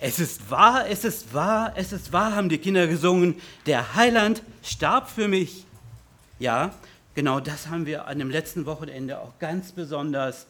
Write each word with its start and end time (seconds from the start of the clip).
Es 0.00 0.20
ist 0.20 0.48
wahr, 0.48 0.88
es 0.88 1.04
ist 1.04 1.34
wahr, 1.34 1.72
es 1.74 1.92
ist 1.92 2.12
wahr, 2.12 2.36
haben 2.36 2.48
die 2.48 2.58
Kinder 2.58 2.86
gesungen. 2.86 3.34
Der 3.66 3.96
Heiland 3.96 4.42
starb 4.62 5.10
für 5.10 5.26
mich. 5.26 5.64
Ja, 6.38 6.72
genau 7.14 7.40
das 7.40 7.66
haben 7.66 7.84
wir 7.84 8.06
an 8.06 8.20
dem 8.20 8.30
letzten 8.30 8.64
Wochenende 8.64 9.18
auch 9.18 9.36
ganz 9.40 9.72
besonders 9.72 10.46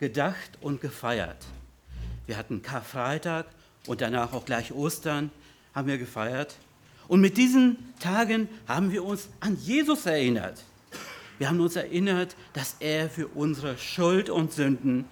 gedacht 0.00 0.58
und 0.60 0.80
gefeiert. 0.80 1.46
Wir 2.26 2.36
hatten 2.36 2.60
Karfreitag 2.60 3.46
und 3.86 4.00
danach 4.00 4.32
auch 4.32 4.44
gleich 4.44 4.72
Ostern 4.72 5.30
haben 5.72 5.86
wir 5.86 5.98
gefeiert. 5.98 6.56
Und 7.06 7.20
mit 7.20 7.36
diesen 7.36 7.94
Tagen 8.00 8.48
haben 8.66 8.90
wir 8.90 9.04
uns 9.04 9.28
an 9.38 9.56
Jesus 9.60 10.06
erinnert. 10.06 10.64
Wir 11.38 11.48
haben 11.48 11.60
uns 11.60 11.76
erinnert, 11.76 12.34
dass 12.52 12.74
er 12.80 13.08
für 13.10 13.28
unsere 13.28 13.78
Schuld 13.78 14.28
und 14.28 14.52
Sünden 14.52 15.04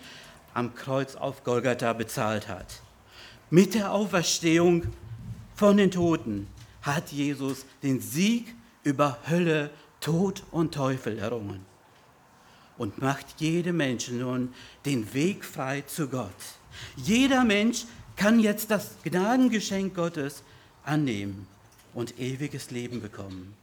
am 0.55 0.75
Kreuz 0.75 1.14
auf 1.14 1.45
Golgatha 1.45 1.93
bezahlt 1.93 2.48
hat. 2.48 2.80
Mit 3.50 3.74
der 3.74 3.92
Auferstehung 3.92 4.84
von 5.55 5.77
den 5.77 5.91
Toten 5.91 6.46
hat 6.82 7.12
Jesus 7.12 7.66
den 7.82 8.00
Sieg 8.00 8.55
über 8.82 9.19
Hölle, 9.28 9.70
Tod 10.00 10.42
und 10.50 10.74
Teufel 10.74 11.19
errungen 11.19 11.64
und 12.77 13.00
macht 13.00 13.41
jedem 13.41 13.77
Menschen 13.77 14.19
nun 14.19 14.52
den 14.84 15.12
Weg 15.14 15.45
frei 15.45 15.83
zu 15.83 16.09
Gott. 16.09 16.30
Jeder 16.96 17.45
Mensch 17.45 17.84
kann 18.16 18.41
jetzt 18.41 18.70
das 18.70 18.96
Gnadengeschenk 19.02 19.95
Gottes 19.95 20.42
annehmen 20.84 21.47
und 21.95 22.19
ewiges 22.19 22.70
Leben 22.70 23.00
bekommen. 23.00 23.55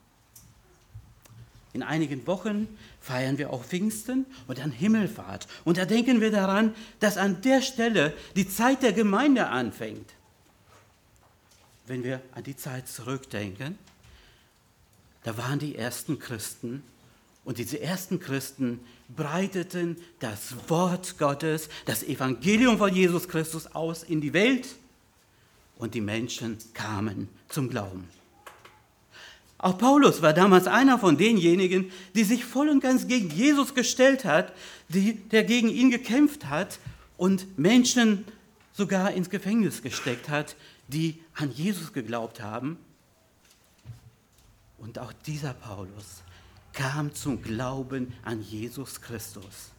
In 1.74 1.84
einigen 1.84 2.28
Wochen 2.28 2.68
feiern 3.00 3.38
wir 3.38 3.52
auch 3.52 3.64
Pfingsten 3.64 4.26
und 4.48 4.60
dann 4.60 4.72
Himmelfahrt. 4.72 5.48
Und 5.64 5.78
da 5.78 5.86
denken 5.86 6.20
wir 6.20 6.32
daran, 6.32 6.76
dass 7.00 7.18
an 7.18 7.42
der 7.42 7.62
Stelle 7.62 8.14
die 8.36 8.48
Zeit 8.48 8.84
der 8.84 8.92
Gemeinde 8.92 9.48
anfängt. 9.48 10.12
Wenn 11.88 12.04
wir 12.04 12.22
an 12.34 12.44
die 12.44 12.58
Zeit 12.58 12.88
zurückdenken, 12.88 13.78
da 15.24 15.38
waren 15.38 15.60
die 15.60 15.76
ersten 15.76 16.20
Christen 16.20 16.84
und 17.44 17.58
diese 17.58 17.80
ersten 17.80 18.20
Christen 18.20 18.80
breiteten 19.16 19.98
das 20.20 20.70
Wort 20.70 21.18
Gottes, 21.18 21.70
das 21.86 22.04
Evangelium 22.04 22.78
von 22.78 22.94
Jesus 22.94 23.28
Christus 23.28 23.68
aus 23.68 24.04
in 24.04 24.22
die 24.22 24.34
Welt 24.34 24.68
und 25.78 25.96
die 25.96 26.02
Menschen 26.02 26.58
kamen 26.74 27.30
zum 27.50 27.70
Glauben. 27.70 28.08
Auch 29.62 29.78
Paulus 29.78 30.24
war 30.24 30.34
damals 30.34 30.66
einer 30.66 30.98
von 30.98 31.18
denjenigen, 31.18 31.92
die 32.16 32.24
sich 32.24 32.46
voll 32.46 32.68
und 32.68 32.82
ganz 32.82 33.08
gegen 33.08 33.30
Jesus 33.30 33.76
gestellt 33.76 34.26
hat, 34.26 34.54
die, 34.90 35.14
der 35.14 35.44
gegen 35.44 35.70
ihn 35.70 35.92
gekämpft 35.92 36.50
hat 36.50 36.80
und 37.16 37.60
Menschen 37.60 38.26
sogar 38.74 39.12
ins 39.12 39.30
Gefängnis 39.30 39.84
gesteckt 39.84 40.30
hat, 40.30 40.56
die 40.88 41.24
an 41.36 41.52
Jesus 41.52 41.94
geglaubt 41.94 42.42
haben. 42.42 42.80
Und 44.80 44.98
auch 44.98 45.14
dieser 45.14 45.54
Paulus 45.54 46.24
kam 46.74 47.14
zum 47.14 47.44
Glauben 47.44 48.14
an 48.24 48.42
Jesus 48.42 49.00
Christus. 49.00 49.70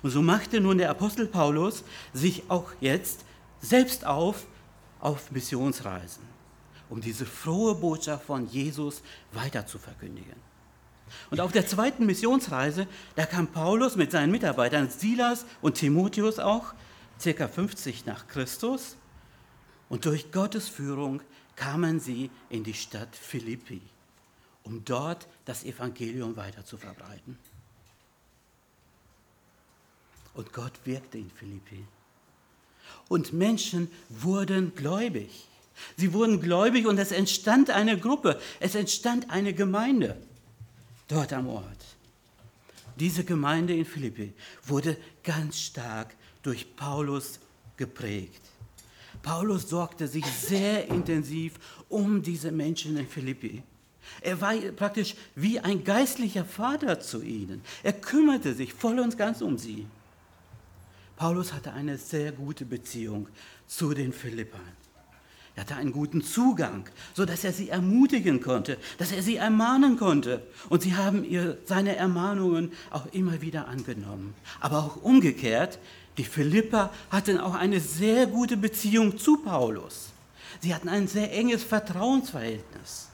Und 0.00 0.10
so 0.10 0.22
machte 0.22 0.60
nun 0.60 0.78
der 0.78 0.90
Apostel 0.90 1.26
Paulus 1.26 1.82
sich 2.12 2.44
auch 2.46 2.70
jetzt 2.80 3.24
selbst 3.60 4.06
auf 4.06 4.46
auf 5.00 5.32
Missionsreisen 5.32 6.22
um 6.92 7.00
diese 7.00 7.24
frohe 7.24 7.74
Botschaft 7.74 8.26
von 8.26 8.46
Jesus 8.50 9.00
weiter 9.32 9.66
zu 9.66 9.78
verkündigen. 9.78 10.36
Und 11.30 11.40
auf 11.40 11.50
der 11.50 11.66
zweiten 11.66 12.04
Missionsreise, 12.04 12.86
da 13.16 13.24
kam 13.24 13.46
Paulus 13.46 13.96
mit 13.96 14.10
seinen 14.10 14.30
Mitarbeitern 14.30 14.90
Silas 14.90 15.46
und 15.62 15.76
Timotheus 15.76 16.38
auch, 16.38 16.74
circa 17.18 17.48
50 17.48 18.04
nach 18.04 18.28
Christus. 18.28 18.96
Und 19.88 20.04
durch 20.04 20.32
Gottes 20.32 20.68
Führung 20.68 21.22
kamen 21.56 21.98
sie 21.98 22.30
in 22.50 22.62
die 22.62 22.74
Stadt 22.74 23.16
Philippi, 23.16 23.80
um 24.62 24.84
dort 24.84 25.28
das 25.46 25.64
Evangelium 25.64 26.36
weiter 26.36 26.66
zu 26.66 26.76
verbreiten. 26.76 27.38
Und 30.34 30.52
Gott 30.52 30.74
wirkte 30.84 31.16
in 31.16 31.30
Philippi. 31.30 31.86
Und 33.08 33.32
Menschen 33.32 33.90
wurden 34.10 34.74
gläubig. 34.74 35.48
Sie 35.96 36.12
wurden 36.12 36.40
gläubig 36.40 36.86
und 36.86 36.98
es 36.98 37.12
entstand 37.12 37.70
eine 37.70 37.98
Gruppe, 37.98 38.40
es 38.60 38.74
entstand 38.74 39.30
eine 39.30 39.54
Gemeinde 39.54 40.16
dort 41.08 41.32
am 41.32 41.48
Ort. 41.48 41.84
Diese 42.98 43.24
Gemeinde 43.24 43.74
in 43.74 43.84
Philippi 43.84 44.32
wurde 44.66 44.96
ganz 45.22 45.58
stark 45.58 46.14
durch 46.42 46.76
Paulus 46.76 47.38
geprägt. 47.76 48.40
Paulus 49.22 49.68
sorgte 49.68 50.08
sich 50.08 50.26
sehr 50.26 50.88
intensiv 50.88 51.54
um 51.88 52.22
diese 52.22 52.50
Menschen 52.50 52.96
in 52.96 53.06
Philippi. 53.06 53.62
Er 54.20 54.40
war 54.40 54.54
praktisch 54.76 55.14
wie 55.34 55.60
ein 55.60 55.84
geistlicher 55.84 56.44
Vater 56.44 57.00
zu 57.00 57.22
ihnen. 57.22 57.62
Er 57.82 57.92
kümmerte 57.92 58.54
sich 58.54 58.72
voll 58.74 58.98
und 58.98 59.16
ganz 59.16 59.40
um 59.40 59.56
sie. 59.58 59.86
Paulus 61.16 61.52
hatte 61.52 61.72
eine 61.72 61.98
sehr 61.98 62.32
gute 62.32 62.64
Beziehung 62.64 63.28
zu 63.66 63.94
den 63.94 64.12
Philippern. 64.12 64.81
Er 65.54 65.62
hatte 65.62 65.76
einen 65.76 65.92
guten 65.92 66.22
Zugang, 66.22 66.88
sodass 67.12 67.44
er 67.44 67.52
sie 67.52 67.68
ermutigen 67.68 68.40
konnte, 68.40 68.78
dass 68.96 69.12
er 69.12 69.22
sie 69.22 69.36
ermahnen 69.36 69.98
konnte. 69.98 70.42
Und 70.70 70.82
sie 70.82 70.96
haben 70.96 71.24
ihr, 71.24 71.58
seine 71.66 71.94
Ermahnungen 71.94 72.72
auch 72.90 73.06
immer 73.12 73.42
wieder 73.42 73.68
angenommen. 73.68 74.34
Aber 74.60 74.78
auch 74.78 75.02
umgekehrt, 75.02 75.78
die 76.16 76.24
Philipper 76.24 76.90
hatten 77.10 77.38
auch 77.38 77.54
eine 77.54 77.80
sehr 77.80 78.26
gute 78.26 78.56
Beziehung 78.56 79.18
zu 79.18 79.38
Paulus. 79.38 80.08
Sie 80.60 80.74
hatten 80.74 80.88
ein 80.88 81.06
sehr 81.06 81.32
enges 81.32 81.62
Vertrauensverhältnis. 81.64 83.08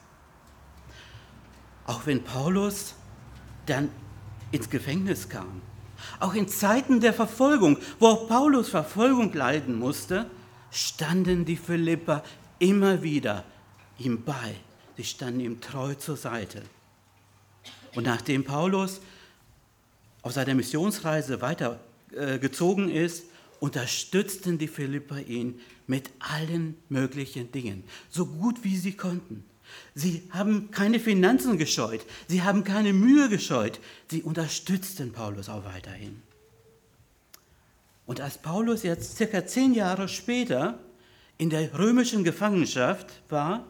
Auch 1.87 2.06
wenn 2.06 2.22
Paulus 2.22 2.94
dann 3.66 3.88
ins 4.53 4.70
Gefängnis 4.70 5.28
kam, 5.28 5.60
auch 6.20 6.34
in 6.34 6.47
Zeiten 6.49 7.00
der 7.00 7.12
Verfolgung, 7.12 7.78
wo 7.99 8.06
auch 8.09 8.28
Paulus 8.28 8.69
Verfolgung 8.69 9.32
leiden 9.32 9.78
musste, 9.78 10.26
standen 10.78 11.44
die 11.44 11.56
Philipper 11.56 12.22
immer 12.58 13.02
wieder 13.02 13.44
ihm 13.98 14.22
bei. 14.24 14.54
Sie 14.96 15.04
standen 15.04 15.40
ihm 15.40 15.60
treu 15.60 15.94
zur 15.94 16.16
Seite. 16.16 16.62
Und 17.94 18.04
nachdem 18.04 18.44
Paulus 18.44 19.00
auf 20.22 20.32
seiner 20.32 20.54
Missionsreise 20.54 21.40
weitergezogen 21.40 22.90
ist, 22.90 23.24
unterstützten 23.60 24.58
die 24.58 24.68
Philipper 24.68 25.20
ihn 25.20 25.60
mit 25.86 26.10
allen 26.20 26.76
möglichen 26.88 27.50
Dingen, 27.50 27.82
so 28.08 28.26
gut 28.26 28.62
wie 28.62 28.76
sie 28.76 28.92
konnten. 28.92 29.44
Sie 29.94 30.22
haben 30.30 30.70
keine 30.70 31.00
Finanzen 31.00 31.58
gescheut, 31.58 32.04
sie 32.28 32.42
haben 32.42 32.64
keine 32.64 32.92
Mühe 32.92 33.28
gescheut, 33.28 33.80
sie 34.10 34.22
unterstützten 34.22 35.12
Paulus 35.12 35.48
auch 35.48 35.64
weiterhin. 35.64 36.22
Und 38.08 38.22
als 38.22 38.38
Paulus 38.38 38.84
jetzt 38.84 39.19
circa 39.19 39.44
zehn 39.44 39.74
Jahre 39.74 40.08
später 40.08 40.78
in 41.36 41.50
der 41.50 41.78
römischen 41.78 42.24
Gefangenschaft 42.24 43.20
war, 43.28 43.66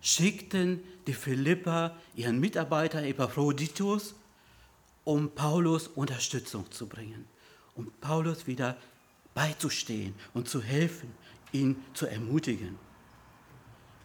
schickten 0.00 0.80
die 1.08 1.12
Philipper 1.12 1.96
ihren 2.14 2.38
Mitarbeiter 2.38 3.02
Epaphroditus, 3.02 4.14
um 5.02 5.30
Paulus 5.30 5.88
Unterstützung 5.88 6.70
zu 6.70 6.86
bringen, 6.86 7.24
um 7.74 7.90
Paulus 8.00 8.46
wieder 8.46 8.76
beizustehen 9.34 10.14
und 10.34 10.48
zu 10.48 10.62
helfen, 10.62 11.12
ihn 11.50 11.82
zu 11.94 12.06
ermutigen. 12.06 12.78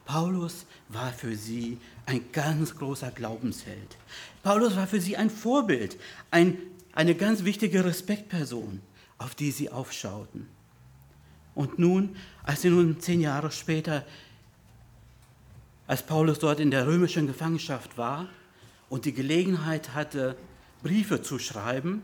Paulus 0.06 0.66
war 0.90 1.14
für 1.14 1.35
sie 1.35 1.78
ein 2.08 2.31
ganz 2.31 2.75
großer 2.75 3.12
Glaubensheld. 3.12 3.97
Paulus 4.41 4.75
war 4.75 4.88
für 4.88 5.00
sie 5.00 5.16
ein 5.16 5.30
Vorbild, 5.30 6.00
ein, 6.31 6.58
eine 6.94 7.14
ganz 7.14 7.44
wichtige 7.44 7.85
Respektperson 7.85 8.81
auf 9.18 9.35
die 9.35 9.51
sie 9.51 9.69
aufschauten. 9.69 10.47
Und 11.56 11.78
nun, 11.79 12.16
als 12.44 12.61
sie 12.61 12.70
nun 12.70 12.99
zehn 12.99 13.22
Jahre 13.22 13.52
später, 13.52 14.05
als 15.88 16.03
Paulus 16.03 16.40
dort 16.40 16.59
in 16.59 16.72
der 16.72 16.88
römischen 16.88 17.28
Gefangenschaft 17.28 17.97
war 17.97 18.28
und 18.90 19.05
die 19.05 19.14
Gelegenheit 19.14 19.93
hatte, 19.93 20.35
Briefe 20.82 21.22
zu 21.22 21.40
schreiben, 21.40 22.03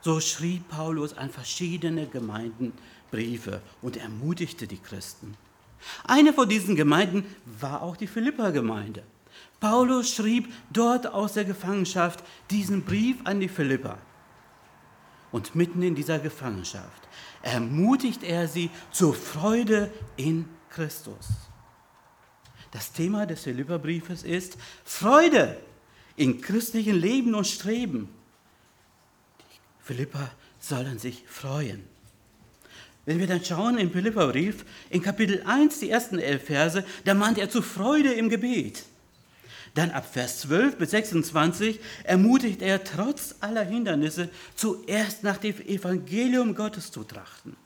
so 0.00 0.20
schrieb 0.20 0.68
Paulus 0.68 1.16
an 1.16 1.30
verschiedene 1.30 2.06
Gemeinden 2.06 2.72
Briefe 3.10 3.60
und 3.82 3.96
ermutigte 3.96 4.66
die 4.66 4.78
Christen. 4.78 5.36
Eine 6.04 6.32
von 6.32 6.48
diesen 6.48 6.76
Gemeinden 6.76 7.24
war 7.60 7.82
auch 7.82 7.96
die 7.96 8.06
Philippa-Gemeinde. 8.06 9.02
Paulus 9.60 10.14
schrieb 10.14 10.52
dort 10.70 11.06
aus 11.06 11.34
der 11.34 11.44
Gefangenschaft 11.44 12.22
diesen 12.50 12.82
Brief 12.82 13.16
an 13.24 13.40
die 13.40 13.48
Philippa. 13.48 13.98
Und 15.32 15.54
mitten 15.54 15.82
in 15.82 15.94
dieser 15.94 16.18
Gefangenschaft 16.18 17.08
ermutigt 17.42 18.22
er 18.22 18.48
sie 18.48 18.70
zur 18.90 19.14
Freude 19.14 19.92
in 20.16 20.48
Christus. 20.70 21.28
Das 22.70 22.92
Thema 22.92 23.26
des 23.26 23.42
Philipperbriefes 23.42 24.22
ist 24.22 24.56
Freude 24.84 25.56
in 26.16 26.40
christlichen 26.40 26.96
Leben 26.96 27.34
und 27.34 27.46
Streben. 27.46 28.08
Die 29.40 29.84
Philipper 29.84 30.30
sollen 30.58 30.98
sich 30.98 31.24
freuen. 31.26 31.84
Wenn 33.04 33.20
wir 33.20 33.28
dann 33.28 33.44
schauen 33.44 33.78
im 33.78 33.92
Philipperbrief, 33.92 34.64
in 34.90 35.00
Kapitel 35.00 35.42
1, 35.46 35.78
die 35.78 35.90
ersten 35.90 36.18
elf 36.18 36.44
Verse, 36.44 36.84
da 37.04 37.14
mahnt 37.14 37.38
er 37.38 37.48
zu 37.48 37.62
Freude 37.62 38.12
im 38.12 38.28
Gebet. 38.28 38.84
Dann 39.76 39.90
ab 39.90 40.06
Vers 40.10 40.40
12 40.40 40.78
bis 40.78 40.90
26 40.92 41.80
ermutigt 42.04 42.62
er 42.62 42.82
trotz 42.82 43.34
aller 43.40 43.62
Hindernisse 43.62 44.30
zuerst 44.54 45.22
nach 45.22 45.36
dem 45.36 45.60
Evangelium 45.60 46.54
Gottes 46.54 46.90
zu 46.90 47.04
trachten. 47.04 47.56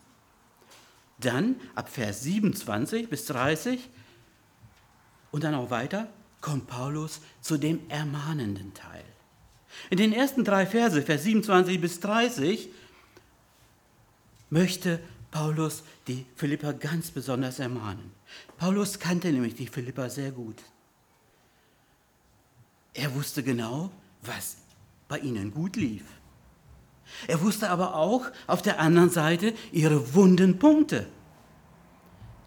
Dann 1.19 1.55
ab 1.73 1.87
Vers 1.89 2.23
27 2.23 3.09
bis 3.09 3.25
30 3.27 3.89
und 5.31 5.45
dann 5.45 5.55
auch 5.55 5.69
weiter 5.69 6.09
kommt 6.41 6.67
Paulus 6.67 7.21
zu 7.39 7.57
dem 7.57 7.79
ermahnenden 7.89 8.73
Teil. 8.73 9.05
In 9.89 9.97
den 9.97 10.11
ersten 10.11 10.43
drei 10.43 10.65
Verse, 10.65 11.01
Vers 11.01 11.23
27 11.23 11.79
bis 11.79 12.01
30, 12.01 12.67
möchte 14.49 14.99
Paulus 15.31 15.83
die 16.09 16.25
Philipper 16.35 16.73
ganz 16.73 17.09
besonders 17.11 17.59
ermahnen. 17.59 18.11
Paulus 18.57 18.99
kannte 18.99 19.31
nämlich 19.31 19.55
die 19.55 19.67
Philipper 19.67 20.09
sehr 20.09 20.33
gut. 20.33 20.57
Er 22.93 23.13
wusste 23.15 23.43
genau, 23.43 23.89
was 24.21 24.57
bei 25.07 25.19
ihnen 25.19 25.53
gut 25.53 25.75
lief. 25.75 26.03
Er 27.27 27.41
wusste 27.41 27.69
aber 27.69 27.95
auch 27.95 28.25
auf 28.47 28.61
der 28.61 28.79
anderen 28.79 29.09
Seite 29.09 29.53
ihre 29.71 30.13
wunden 30.13 30.59
Punkte. 30.59 31.07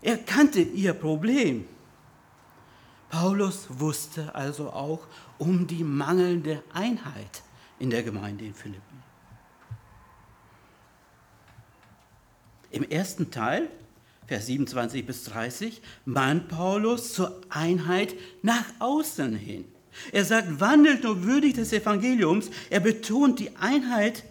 Er 0.03 0.19
kannte 0.19 0.61
ihr 0.61 0.93
Problem. 0.93 1.67
Paulus 3.09 3.67
wusste 3.69 4.35
also 4.35 4.71
auch 4.71 5.07
um 5.39 5.67
die 5.67 5.85
mangelnde 5.85 6.63
Einheit 6.73 7.43
in 7.79 7.91
der 7.91 8.03
Gemeinde 8.03 8.45
in 8.45 8.55
Philippi. 8.55 8.81
Im 12.71 12.83
ersten 12.83 13.31
Teil, 13.31 13.69
Vers 14.27 14.47
27 14.47 15.07
bis 15.07 15.25
30, 15.25 15.81
mahnt 16.05 16.49
Paulus 16.49 17.13
zur 17.13 17.41
Einheit 17.51 18.15
nach 18.43 18.65
außen 18.81 19.37
hin. 19.37 19.74
Er 20.13 20.25
sagt, 20.25 20.61
wandelt 20.61 21.05
nur 21.05 21.25
würdig 21.25 21.55
des 21.55 21.73
Evangeliums. 21.73 22.51
Er 22.71 22.81
betont 22.81 23.39
die 23.39 23.57
Einheit 23.57 24.25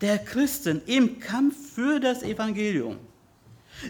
der 0.00 0.18
Christen 0.18 0.82
im 0.86 1.20
Kampf 1.20 1.54
für 1.74 2.00
das 2.00 2.22
Evangelium. 2.22 2.98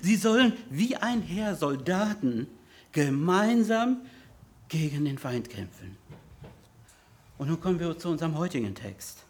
Sie 0.03 0.17
sollen 0.17 0.53
wie 0.71 0.97
ein 0.97 1.23
Heer 1.23 1.55
Soldaten 1.55 2.47
gemeinsam 2.93 3.99
gegen 4.69 5.05
den 5.05 5.19
Feind 5.19 5.49
kämpfen. 5.49 5.97
Und 7.39 7.49
nun 7.49 7.61
kommen 7.61 7.81
wir 7.81 7.97
zu 7.99 8.09
unserem 8.09 8.37
heutigen 8.37 8.75
Text. 8.75 9.25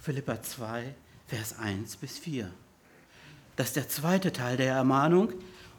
Philippa 0.00 0.42
2, 0.42 0.94
Vers 1.26 1.58
1 1.58 1.96
bis 1.96 2.18
4. 2.18 2.50
Das 3.56 3.68
ist 3.68 3.76
der 3.76 3.88
zweite 3.88 4.32
Teil 4.32 4.56
der 4.56 4.74
Ermahnung. 4.74 5.32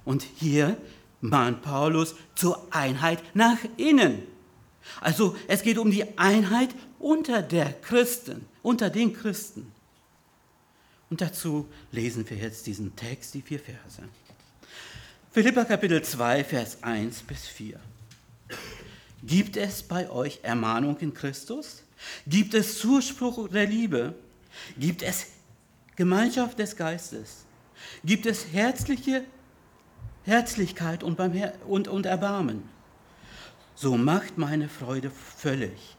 Und 0.06 0.24
hier 0.24 0.78
mahnt 1.22 1.62
Paulus 1.62 2.16
zur 2.36 2.68
Einheit 2.72 3.24
nach 3.34 3.58
innen. 3.78 4.24
Also 5.02 5.36
es 5.48 5.62
geht 5.62 5.78
um 5.78 5.92
die 5.92 6.18
Einheit 6.18 6.70
unter 7.00 7.42
der 7.42 7.74
Christen, 7.74 8.46
unter 8.62 8.90
den 8.90 9.14
Christen. 9.14 9.72
Und 11.10 11.22
dazu 11.22 11.68
lesen 11.92 12.30
wir 12.30 12.38
jetzt 12.38 12.66
diesen 12.66 12.96
Text, 12.96 13.34
die 13.34 13.42
vier 13.42 13.60
Verse. 13.60 14.02
Philippa 15.32 15.66
Kapitel 15.66 16.02
2, 16.02 16.44
Vers 16.44 16.78
1 16.82 17.24
bis 17.24 17.48
4. 17.48 17.80
Gibt 19.24 19.58
es 19.58 19.84
bei 19.84 20.10
euch 20.10 20.40
Ermahnung 20.44 20.98
in 21.00 21.14
Christus? 21.14 21.84
Gibt 22.28 22.54
es 22.54 22.80
Zuspruch 22.80 23.48
der 23.48 23.68
Liebe? 23.68 24.16
Gibt 24.78 25.02
es 25.02 25.28
Gemeinschaft 25.96 26.60
des 26.60 26.76
Geistes? 26.76 27.46
gibt 28.04 28.26
es 28.26 28.48
herzliche 28.52 29.24
Herzlichkeit 30.24 31.04
und, 31.04 31.20
und, 31.68 31.88
und 31.88 32.06
Erbarmen. 32.06 32.64
So 33.76 33.98
macht 33.98 34.38
meine 34.38 34.70
Freude 34.70 35.12
völlig, 35.12 35.98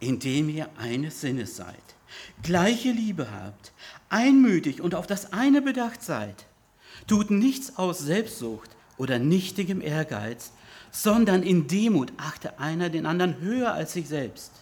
indem 0.00 0.48
ihr 0.48 0.68
eines 0.78 1.20
Sinnes 1.20 1.56
seid, 1.56 1.74
gleiche 2.42 2.90
Liebe 2.90 3.28
habt, 3.30 3.72
einmütig 4.08 4.80
und 4.80 4.94
auf 4.94 5.06
das 5.06 5.32
eine 5.32 5.62
bedacht 5.62 6.02
seid. 6.02 6.46
Tut 7.06 7.30
nichts 7.30 7.76
aus 7.76 7.98
Selbstsucht 7.98 8.70
oder 8.96 9.18
nichtigem 9.18 9.80
Ehrgeiz, 9.80 10.52
sondern 10.90 11.42
in 11.42 11.66
Demut 11.66 12.12
achte 12.16 12.58
einer 12.58 12.88
den 12.88 13.06
anderen 13.06 13.40
höher 13.40 13.72
als 13.72 13.92
sich 13.92 14.08
selbst. 14.08 14.52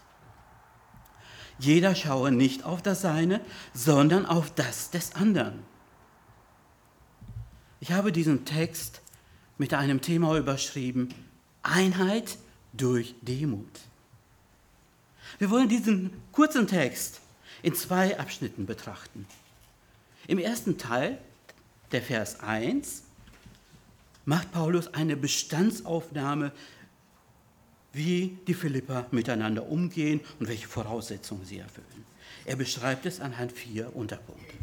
Jeder 1.59 1.95
schaue 1.95 2.33
nicht 2.33 2.65
auf 2.65 2.83
das 2.83 3.03
Seine, 3.03 3.41
sondern 3.73 4.27
auf 4.27 4.53
das 4.53 4.91
des 4.91 5.15
anderen. 5.15 5.63
Ich 7.79 7.93
habe 7.93 8.11
diesen 8.11 8.45
Text 8.45 9.03
mit 9.59 9.75
einem 9.75 10.01
Thema 10.01 10.37
überschrieben, 10.37 11.15
Einheit 11.63 12.39
durch 12.77 13.15
Demut. 13.23 13.81
Wir 15.39 15.51
wollen 15.51 15.69
diesen 15.69 16.11
kurzen 16.33 16.67
Text 16.67 17.21
in 17.63 17.75
zwei 17.75 18.19
Abschnitten 18.19 18.67
betrachten. 18.67 19.27
Im 20.27 20.39
ersten 20.39 20.79
Teil, 20.79 21.19
der 21.93 22.03
Vers 22.03 22.41
1, 22.41 23.03
macht 24.25 24.53
Paulus 24.53 24.93
eine 24.95 25.17
Bestandsaufnahme, 25.17 26.53
wie 27.93 28.39
die 28.47 28.55
Philipper 28.55 29.07
miteinander 29.13 29.69
umgehen 29.69 30.21
und 30.41 30.49
welche 30.49 30.67
Voraussetzungen 30.67 31.45
sie 31.45 31.59
erfüllen. 31.59 32.05
Er 32.45 32.57
beschreibt 32.57 33.07
es 33.07 33.21
anhand 33.21 33.53
vier 33.53 33.95
Unterpunkte. 33.95 34.55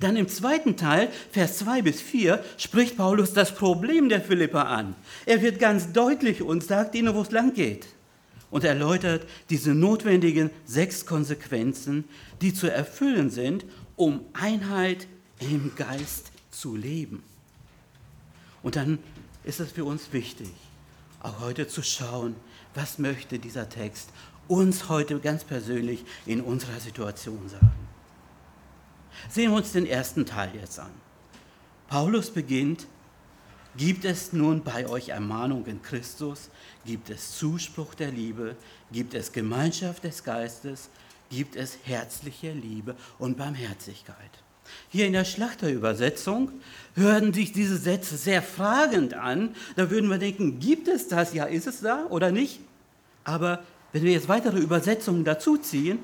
Dann 0.00 0.16
im 0.16 0.28
zweiten 0.28 0.76
Teil, 0.76 1.08
Vers 1.30 1.58
2 1.58 1.82
bis 1.82 2.00
4, 2.00 2.42
spricht 2.56 2.96
Paulus 2.96 3.32
das 3.32 3.54
Problem 3.54 4.08
der 4.08 4.20
Philipper 4.20 4.66
an. 4.66 4.94
Er 5.26 5.42
wird 5.42 5.58
ganz 5.58 5.92
deutlich 5.92 6.42
und 6.42 6.64
sagt 6.64 6.94
ihnen, 6.94 7.14
wo 7.14 7.22
es 7.22 7.30
lang 7.30 7.54
geht. 7.54 7.86
Und 8.50 8.64
erläutert 8.64 9.26
diese 9.48 9.74
notwendigen 9.74 10.50
sechs 10.64 11.06
Konsequenzen, 11.06 12.04
die 12.40 12.52
zu 12.52 12.66
erfüllen 12.66 13.30
sind, 13.30 13.64
um 13.96 14.22
Einheit 14.32 15.06
im 15.38 15.72
Geist 15.76 16.32
zu 16.50 16.74
leben. 16.74 17.22
Und 18.62 18.76
dann 18.76 18.98
ist 19.44 19.60
es 19.60 19.72
für 19.72 19.84
uns 19.84 20.12
wichtig, 20.12 20.50
auch 21.22 21.40
heute 21.40 21.68
zu 21.68 21.82
schauen, 21.82 22.34
was 22.74 22.98
möchte 22.98 23.38
dieser 23.38 23.68
Text 23.68 24.10
uns 24.48 24.88
heute 24.88 25.18
ganz 25.20 25.44
persönlich 25.44 26.04
in 26.26 26.40
unserer 26.40 26.80
Situation 26.80 27.48
sagen. 27.48 27.89
Sehen 29.28 29.50
wir 29.50 29.58
uns 29.58 29.72
den 29.72 29.86
ersten 29.86 30.26
Teil 30.26 30.50
jetzt 30.54 30.78
an. 30.78 30.90
Paulus 31.88 32.30
beginnt, 32.30 32.86
gibt 33.76 34.04
es 34.04 34.32
nun 34.32 34.62
bei 34.62 34.88
euch 34.88 35.10
Ermahnung 35.10 35.66
in 35.66 35.82
Christus, 35.82 36.50
gibt 36.84 37.10
es 37.10 37.36
Zuspruch 37.36 37.94
der 37.94 38.10
Liebe, 38.10 38.56
gibt 38.92 39.14
es 39.14 39.32
Gemeinschaft 39.32 40.04
des 40.04 40.24
Geistes, 40.24 40.90
gibt 41.30 41.56
es 41.56 41.78
herzliche 41.84 42.52
Liebe 42.52 42.96
und 43.18 43.36
Barmherzigkeit. 43.36 44.16
Hier 44.88 45.06
in 45.06 45.12
der 45.12 45.24
Schlachterübersetzung 45.24 46.52
hören 46.94 47.32
sich 47.32 47.52
diese 47.52 47.76
Sätze 47.76 48.16
sehr 48.16 48.42
fragend 48.42 49.14
an. 49.14 49.54
Da 49.76 49.90
würden 49.90 50.08
wir 50.10 50.18
denken, 50.18 50.60
gibt 50.60 50.88
es 50.88 51.08
das? 51.08 51.34
Ja, 51.34 51.44
ist 51.44 51.66
es 51.66 51.80
da 51.80 52.06
oder 52.06 52.30
nicht? 52.30 52.60
Aber 53.24 53.62
wenn 53.92 54.04
wir 54.04 54.12
jetzt 54.12 54.28
weitere 54.28 54.58
Übersetzungen 54.58 55.24
dazuziehen, 55.24 55.98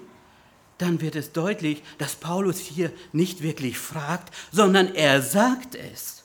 dann 0.78 1.00
wird 1.00 1.16
es 1.16 1.33
deutlich, 1.33 1.83
dass 1.99 2.16
Paulus 2.16 2.59
hier 2.59 2.92
nicht 3.12 3.42
wirklich 3.42 3.78
fragt, 3.78 4.35
sondern 4.52 4.95
er 4.95 5.23
sagt 5.23 5.75
es. 5.75 6.25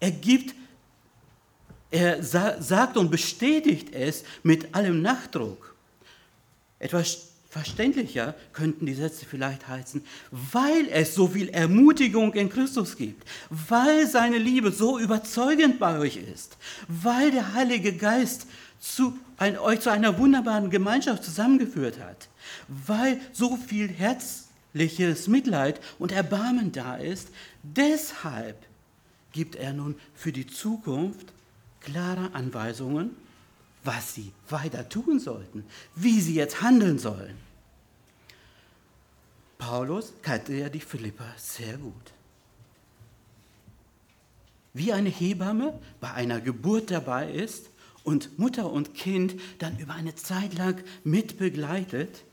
Er 0.00 0.10
gibt, 0.10 0.54
er 1.90 2.22
sa 2.22 2.60
sagt 2.60 2.96
und 2.96 3.10
bestätigt 3.10 3.92
es 3.94 4.24
mit 4.42 4.74
allem 4.74 5.02
Nachdruck. 5.02 5.74
Etwas 6.78 7.31
verständlicher 7.52 8.34
könnten 8.52 8.86
die 8.86 8.94
Sätze 8.94 9.26
vielleicht 9.26 9.68
heißen, 9.68 10.02
weil 10.30 10.88
es 10.90 11.14
so 11.14 11.28
viel 11.28 11.50
Ermutigung 11.50 12.34
in 12.34 12.48
Christus 12.48 12.96
gibt, 12.96 13.28
weil 13.50 14.06
seine 14.06 14.38
Liebe 14.38 14.72
so 14.72 14.98
überzeugend 14.98 15.78
bei 15.78 15.98
euch 15.98 16.16
ist, 16.16 16.56
weil 16.88 17.30
der 17.30 17.54
Heilige 17.54 17.92
Geist 17.92 18.46
zu, 18.80 19.16
ein, 19.36 19.56
euch 19.58 19.80
zu 19.80 19.90
einer 19.90 20.18
wunderbaren 20.18 20.70
Gemeinschaft 20.70 21.22
zusammengeführt 21.22 22.00
hat 22.00 22.28
weil 22.68 23.20
so 23.32 23.56
viel 23.56 23.88
herzliches 23.88 25.28
Mitleid 25.28 25.80
und 25.98 26.12
Erbarmen 26.12 26.72
da 26.72 26.96
ist. 26.96 27.28
Deshalb 27.62 28.56
gibt 29.32 29.56
er 29.56 29.72
nun 29.72 29.96
für 30.14 30.32
die 30.32 30.46
Zukunft 30.46 31.32
klare 31.80 32.34
Anweisungen, 32.34 33.10
was 33.84 34.14
sie 34.14 34.32
weiter 34.48 34.88
tun 34.88 35.18
sollten, 35.18 35.64
wie 35.94 36.20
sie 36.20 36.34
jetzt 36.34 36.62
handeln 36.62 36.98
sollen. 36.98 37.36
Paulus 39.58 40.12
kannte 40.22 40.54
ja 40.54 40.68
die 40.68 40.80
Philipper 40.80 41.32
sehr 41.36 41.78
gut. 41.78 42.12
Wie 44.74 44.92
eine 44.92 45.10
Hebamme 45.10 45.78
bei 46.00 46.12
einer 46.12 46.40
Geburt 46.40 46.90
dabei 46.90 47.30
ist 47.30 47.70
und 48.04 48.38
Mutter 48.38 48.70
und 48.70 48.94
Kind 48.94 49.34
dann 49.58 49.78
über 49.78 49.94
eine 49.94 50.14
Zeit 50.14 50.54
lang 50.54 50.82
mitbegleitet, 51.04 52.24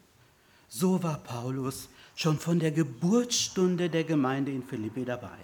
so 0.67 1.03
war 1.03 1.19
Paulus 1.19 1.89
schon 2.15 2.39
von 2.39 2.59
der 2.59 2.71
Geburtsstunde 2.71 3.89
der 3.89 4.03
Gemeinde 4.03 4.51
in 4.51 4.63
Philippi 4.63 5.05
dabei. 5.05 5.37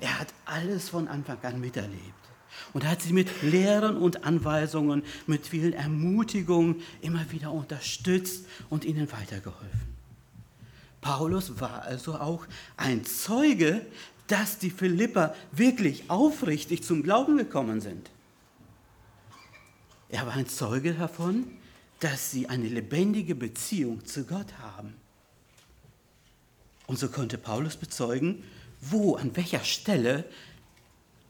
Er 0.00 0.18
hat 0.18 0.28
alles 0.44 0.88
von 0.88 1.08
Anfang 1.08 1.38
an 1.42 1.60
miterlebt 1.60 2.19
und 2.72 2.86
hat 2.86 3.02
sie 3.02 3.12
mit 3.12 3.42
Lehren 3.42 3.96
und 3.96 4.24
Anweisungen, 4.24 5.02
mit 5.26 5.46
vielen 5.46 5.72
Ermutigungen 5.72 6.82
immer 7.00 7.30
wieder 7.30 7.52
unterstützt 7.52 8.46
und 8.68 8.84
ihnen 8.84 9.10
weitergeholfen. 9.12 9.90
Paulus 11.00 11.60
war 11.60 11.82
also 11.82 12.14
auch 12.14 12.46
ein 12.76 13.04
Zeuge, 13.04 13.86
dass 14.26 14.58
die 14.58 14.70
Philipper 14.70 15.34
wirklich 15.52 16.08
aufrichtig 16.08 16.84
zum 16.84 17.02
Glauben 17.02 17.36
gekommen 17.36 17.80
sind. 17.80 18.10
Er 20.08 20.26
war 20.26 20.34
ein 20.34 20.48
Zeuge 20.48 20.94
davon, 20.94 21.46
dass 22.00 22.30
sie 22.30 22.48
eine 22.48 22.68
lebendige 22.68 23.34
Beziehung 23.34 24.04
zu 24.04 24.24
Gott 24.24 24.58
haben. 24.58 24.94
Und 26.86 26.98
so 26.98 27.08
konnte 27.08 27.38
Paulus 27.38 27.76
bezeugen, 27.76 28.42
wo, 28.80 29.14
an 29.14 29.36
welcher 29.36 29.62
Stelle 29.62 30.24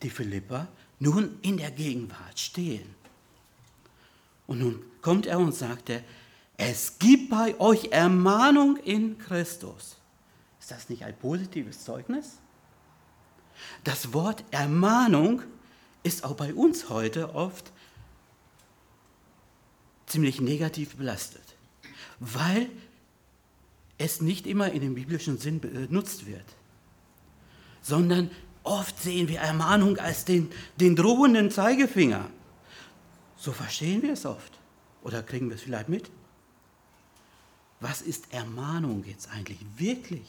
die 0.02 0.10
Philipper 0.10 0.68
nun 1.00 1.38
in 1.42 1.57
der 1.57 1.73
Gegenwart 1.73 2.38
stehen. 2.38 2.95
Und 4.47 4.61
nun 4.61 4.83
kommt 5.02 5.26
er 5.26 5.38
und 5.38 5.54
sagte, 5.54 6.04
es 6.57 6.99
gibt 6.99 7.30
bei 7.30 7.59
euch 7.59 7.90
Ermahnung 7.90 8.76
in 8.76 9.19
Christus. 9.19 9.97
Ist 10.61 10.71
das 10.71 10.88
nicht 10.88 11.04
ein 11.04 11.16
positives 11.16 11.85
Zeugnis? 11.85 12.38
Das 13.83 14.12
Wort 14.12 14.45
Ermahnung 14.50 15.42
ist 16.02 16.25
auch 16.25 16.35
bei 16.35 16.54
uns 16.54 16.88
heute 16.88 17.35
oft 17.35 17.73
ziemlich 20.07 20.40
negativ 20.40 20.97
belastet, 20.97 21.57
weil 22.19 22.69
es 23.97 24.21
nicht 24.21 24.47
immer 24.47 24.73
in 24.73 24.80
dem 24.80 24.95
biblischen 24.95 25.38
Sinn 25.38 25.61
benutzt 25.61 26.26
wird, 26.26 26.45
sondern 27.83 28.30
oft 28.64 29.00
sehen 29.00 29.28
wir 29.28 29.40
Ermahnung 29.40 29.98
als 29.98 30.24
den, 30.24 30.50
den 30.76 30.96
drohenden 30.96 31.50
Zeigefinger. 31.50 32.26
So 33.36 33.52
verstehen 33.52 34.02
wir 34.02 34.12
es 34.12 34.26
oft. 34.26 34.58
Oder 35.02 35.22
kriegen 35.22 35.48
wir 35.48 35.56
es 35.56 35.62
vielleicht 35.62 35.88
mit? 35.88 36.10
Was 37.80 38.02
ist 38.02 38.32
Ermahnung 38.32 39.04
jetzt 39.06 39.30
eigentlich 39.30 39.60
wirklich? 39.76 40.26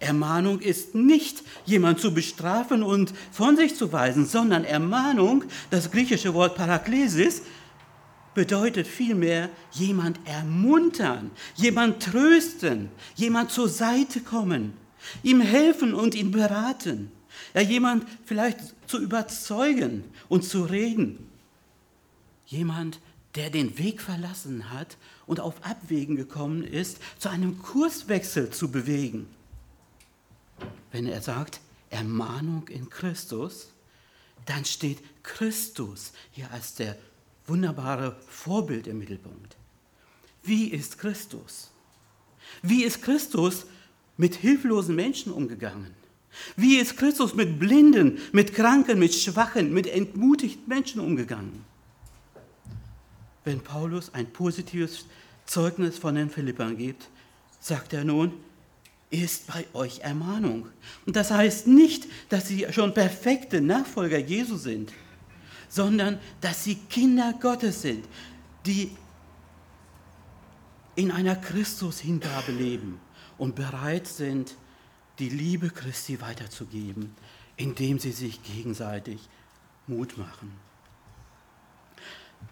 Ermahnung 0.00 0.60
ist 0.60 0.94
nicht, 0.94 1.42
jemand 1.64 2.00
zu 2.00 2.12
bestrafen 2.12 2.82
und 2.82 3.14
von 3.30 3.56
sich 3.56 3.76
zu 3.76 3.92
weisen, 3.92 4.26
sondern 4.26 4.64
Ermahnung, 4.64 5.44
das 5.70 5.90
griechische 5.90 6.34
Wort 6.34 6.56
Paraklesis, 6.56 7.42
bedeutet 8.34 8.86
vielmehr 8.88 9.48
jemand 9.70 10.18
ermuntern, 10.26 11.30
jemand 11.54 12.02
trösten, 12.02 12.90
jemand 13.14 13.52
zur 13.52 13.68
Seite 13.68 14.20
kommen, 14.20 14.76
ihm 15.22 15.40
helfen 15.40 15.94
und 15.94 16.14
ihn 16.14 16.30
beraten, 16.30 17.10
ja 17.54 17.60
jemand 17.60 18.06
vielleicht 18.24 18.58
zu 18.86 19.00
überzeugen 19.00 20.04
und 20.28 20.44
zu 20.44 20.64
reden, 20.64 21.30
jemand, 22.46 23.00
der 23.34 23.50
den 23.50 23.78
Weg 23.78 24.00
verlassen 24.00 24.70
hat 24.70 24.96
und 25.26 25.40
auf 25.40 25.64
Abwägen 25.64 26.16
gekommen 26.16 26.62
ist, 26.62 26.98
zu 27.18 27.28
einem 27.28 27.58
Kurswechsel 27.60 28.50
zu 28.50 28.70
bewegen. 28.70 29.26
Wenn 30.92 31.06
er 31.06 31.20
sagt, 31.20 31.60
Ermahnung 31.90 32.68
in 32.68 32.88
Christus, 32.90 33.72
dann 34.46 34.64
steht 34.64 34.98
Christus 35.22 36.12
hier 36.32 36.50
als 36.52 36.74
der 36.74 36.96
wunderbare 37.46 38.16
Vorbild 38.28 38.86
im 38.86 38.98
Mittelpunkt. 38.98 39.56
Wie 40.42 40.68
ist 40.68 40.98
Christus? 40.98 41.70
Wie 42.62 42.84
ist 42.84 43.02
Christus 43.02 43.66
mit 44.16 44.34
hilflosen 44.36 44.94
Menschen 44.94 45.32
umgegangen? 45.32 45.94
Wie 46.56 46.76
ist 46.76 46.96
Christus 46.96 47.34
mit 47.34 47.58
Blinden, 47.58 48.18
mit 48.32 48.54
Kranken, 48.54 48.98
mit 48.98 49.14
Schwachen, 49.14 49.72
mit 49.72 49.86
entmutigten 49.86 50.68
Menschen 50.68 51.00
umgegangen? 51.00 51.64
Wenn 53.44 53.60
Paulus 53.60 54.12
ein 54.14 54.26
positives 54.26 55.06
Zeugnis 55.46 55.98
von 55.98 56.14
den 56.14 56.30
Philippern 56.30 56.76
gibt, 56.76 57.08
sagt 57.60 57.92
er 57.92 58.04
nun, 58.04 58.32
ist 59.10 59.46
bei 59.46 59.64
euch 59.74 60.00
Ermahnung. 60.00 60.66
Und 61.06 61.14
das 61.14 61.30
heißt 61.30 61.66
nicht, 61.66 62.08
dass 62.30 62.48
sie 62.48 62.66
schon 62.72 62.94
perfekte 62.94 63.60
Nachfolger 63.60 64.18
Jesu 64.18 64.56
sind, 64.56 64.92
sondern 65.68 66.18
dass 66.40 66.64
sie 66.64 66.76
Kinder 66.76 67.34
Gottes 67.40 67.82
sind, 67.82 68.04
die 68.66 68.90
in 70.96 71.10
einer 71.10 71.36
Christushingabe 71.36 72.52
leben 72.52 72.98
und 73.38 73.54
bereit 73.54 74.06
sind, 74.06 74.56
die 75.18 75.28
Liebe 75.28 75.70
Christi 75.70 76.20
weiterzugeben, 76.20 77.14
indem 77.56 77.98
sie 77.98 78.12
sich 78.12 78.42
gegenseitig 78.42 79.28
Mut 79.86 80.18
machen. 80.18 80.52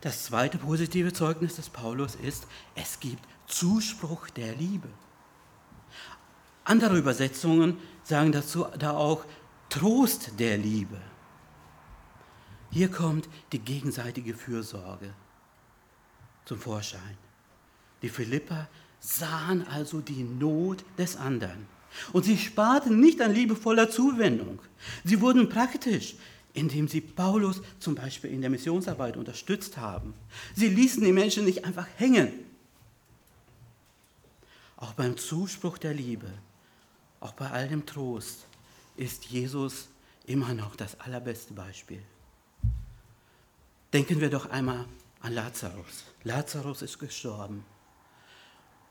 Das 0.01 0.25
zweite 0.25 0.59
positive 0.59 1.13
Zeugnis 1.13 1.57
des 1.57 1.69
Paulus 1.71 2.15
ist, 2.15 2.47
es 2.75 3.01
gibt 3.01 3.23
Zuspruch 3.47 4.31
der 4.31 4.55
Liebe. 4.55 4.89
Andere 6.65 6.97
Übersetzungen 6.97 7.79
sagen 8.03 8.33
dazu 8.33 8.67
da 8.79 8.93
auch 8.93 9.25
Trost 9.69 10.39
der 10.39 10.59
Liebe. 10.59 11.01
Hier 12.71 12.91
kommt 12.91 13.29
die 13.53 13.59
gegenseitige 13.59 14.35
Fürsorge 14.35 15.13
zum 16.45 16.59
Vorschein. 16.59 17.19
Die 18.01 18.09
Philipper 18.09 18.69
sahen 19.03 19.67
also 19.67 20.01
die 20.01 20.23
Not 20.23 20.85
des 20.97 21.17
anderen. 21.17 21.67
Und 22.13 22.25
sie 22.25 22.39
sparten 22.39 23.01
nicht 23.01 23.21
an 23.21 23.35
liebevoller 23.35 23.91
Zuwendung. 23.91 24.61
Sie 25.05 25.21
wurden 25.21 25.49
praktisch, 25.49 26.15
indem 26.55 26.89
sie 26.89 27.01
Paulus 27.01 27.61
zum 27.81 27.95
Beispiel 27.95 28.31
in 28.31 28.41
der 28.41 28.49
Missionsarbeit 28.49 29.17
unterstützt 29.17 29.77
haben. 29.77 30.15
Sie 30.55 30.69
ließen 30.69 31.03
die 31.05 31.13
Menschen 31.13 31.45
nicht 31.45 31.65
einfach 31.65 31.87
hängen. 31.97 32.33
Auch 34.77 34.95
beim 34.95 35.17
Zuspruch 35.17 35.79
der 35.79 35.95
Liebe, 35.95 36.29
auch 37.21 37.33
bei 37.33 37.51
all 37.51 37.69
dem 37.69 37.85
Trost 37.85 38.47
ist 38.97 39.27
Jesus 39.27 39.89
immer 40.27 40.55
noch 40.55 40.77
das 40.77 40.99
allerbeste 41.01 41.55
Beispiel. 41.55 42.03
Denken 43.93 44.21
wir 44.21 44.31
doch 44.31 44.49
einmal 44.51 44.87
an 45.21 45.35
Lazarus. 45.35 46.05
Lazarus 46.25 46.83
ist 46.83 46.99
gestorben. 46.99 47.65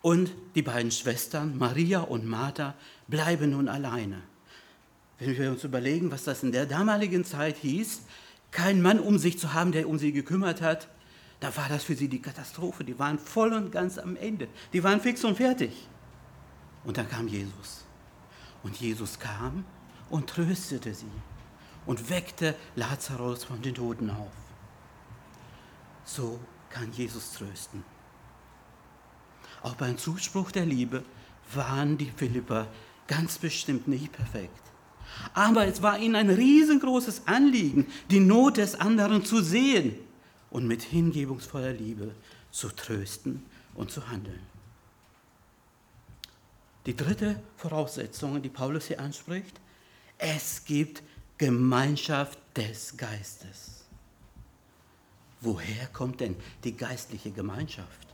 Und 0.01 0.31
die 0.55 0.61
beiden 0.61 0.91
Schwestern, 0.91 1.57
Maria 1.57 2.01
und 2.01 2.25
Martha, 2.25 2.75
bleiben 3.07 3.51
nun 3.51 3.67
alleine. 3.67 4.21
Wenn 5.19 5.37
wir 5.37 5.51
uns 5.51 5.63
überlegen, 5.63 6.11
was 6.11 6.23
das 6.23 6.41
in 6.41 6.51
der 6.51 6.65
damaligen 6.65 7.23
Zeit 7.23 7.57
hieß, 7.57 8.01
keinen 8.49 8.81
Mann 8.81 8.99
um 8.99 9.19
sich 9.19 9.37
zu 9.37 9.53
haben, 9.53 9.71
der 9.71 9.87
um 9.87 9.99
sie 9.99 10.11
gekümmert 10.11 10.61
hat, 10.61 10.87
da 11.39 11.55
war 11.55 11.69
das 11.69 11.83
für 11.83 11.95
sie 11.95 12.07
die 12.07 12.21
Katastrophe. 12.21 12.83
Die 12.83 12.97
waren 12.99 13.19
voll 13.19 13.53
und 13.53 13.71
ganz 13.71 13.97
am 13.97 14.15
Ende. 14.15 14.47
Die 14.73 14.83
waren 14.83 15.01
fix 15.01 15.23
und 15.23 15.37
fertig. 15.37 15.87
Und 16.83 16.97
dann 16.97 17.07
kam 17.09 17.27
Jesus. 17.27 17.85
Und 18.63 18.77
Jesus 18.77 19.19
kam 19.19 19.65
und 20.09 20.27
tröstete 20.27 20.93
sie 20.93 21.11
und 21.85 22.09
weckte 22.09 22.55
Lazarus 22.75 23.43
von 23.43 23.61
den 23.61 23.75
Toten 23.75 24.09
auf. 24.09 24.31
So 26.03 26.39
kann 26.69 26.91
Jesus 26.93 27.33
trösten. 27.33 27.83
Auch 29.63 29.75
beim 29.75 29.97
Zuspruch 29.97 30.51
der 30.51 30.65
Liebe 30.65 31.03
waren 31.53 31.97
die 31.97 32.11
Philipper 32.15 32.67
ganz 33.07 33.37
bestimmt 33.37 33.87
nicht 33.87 34.11
perfekt. 34.11 34.61
Aber 35.33 35.65
es 35.65 35.81
war 35.81 35.99
ihnen 35.99 36.15
ein 36.15 36.29
riesengroßes 36.29 37.23
Anliegen, 37.27 37.87
die 38.09 38.19
Not 38.19 38.57
des 38.57 38.75
anderen 38.75 39.25
zu 39.25 39.41
sehen 39.41 39.95
und 40.49 40.67
mit 40.67 40.81
hingebungsvoller 40.81 41.73
Liebe 41.73 42.15
zu 42.51 42.69
trösten 42.69 43.43
und 43.75 43.91
zu 43.91 44.09
handeln. 44.09 44.39
Die 46.85 46.95
dritte 46.95 47.41
Voraussetzung, 47.57 48.41
die 48.41 48.49
Paulus 48.49 48.87
hier 48.87 48.99
anspricht, 48.99 49.59
es 50.17 50.63
gibt 50.65 51.03
Gemeinschaft 51.37 52.39
des 52.55 52.97
Geistes. 52.97 53.85
Woher 55.41 55.87
kommt 55.87 56.19
denn 56.19 56.35
die 56.63 56.75
geistliche 56.75 57.31
Gemeinschaft? 57.31 58.10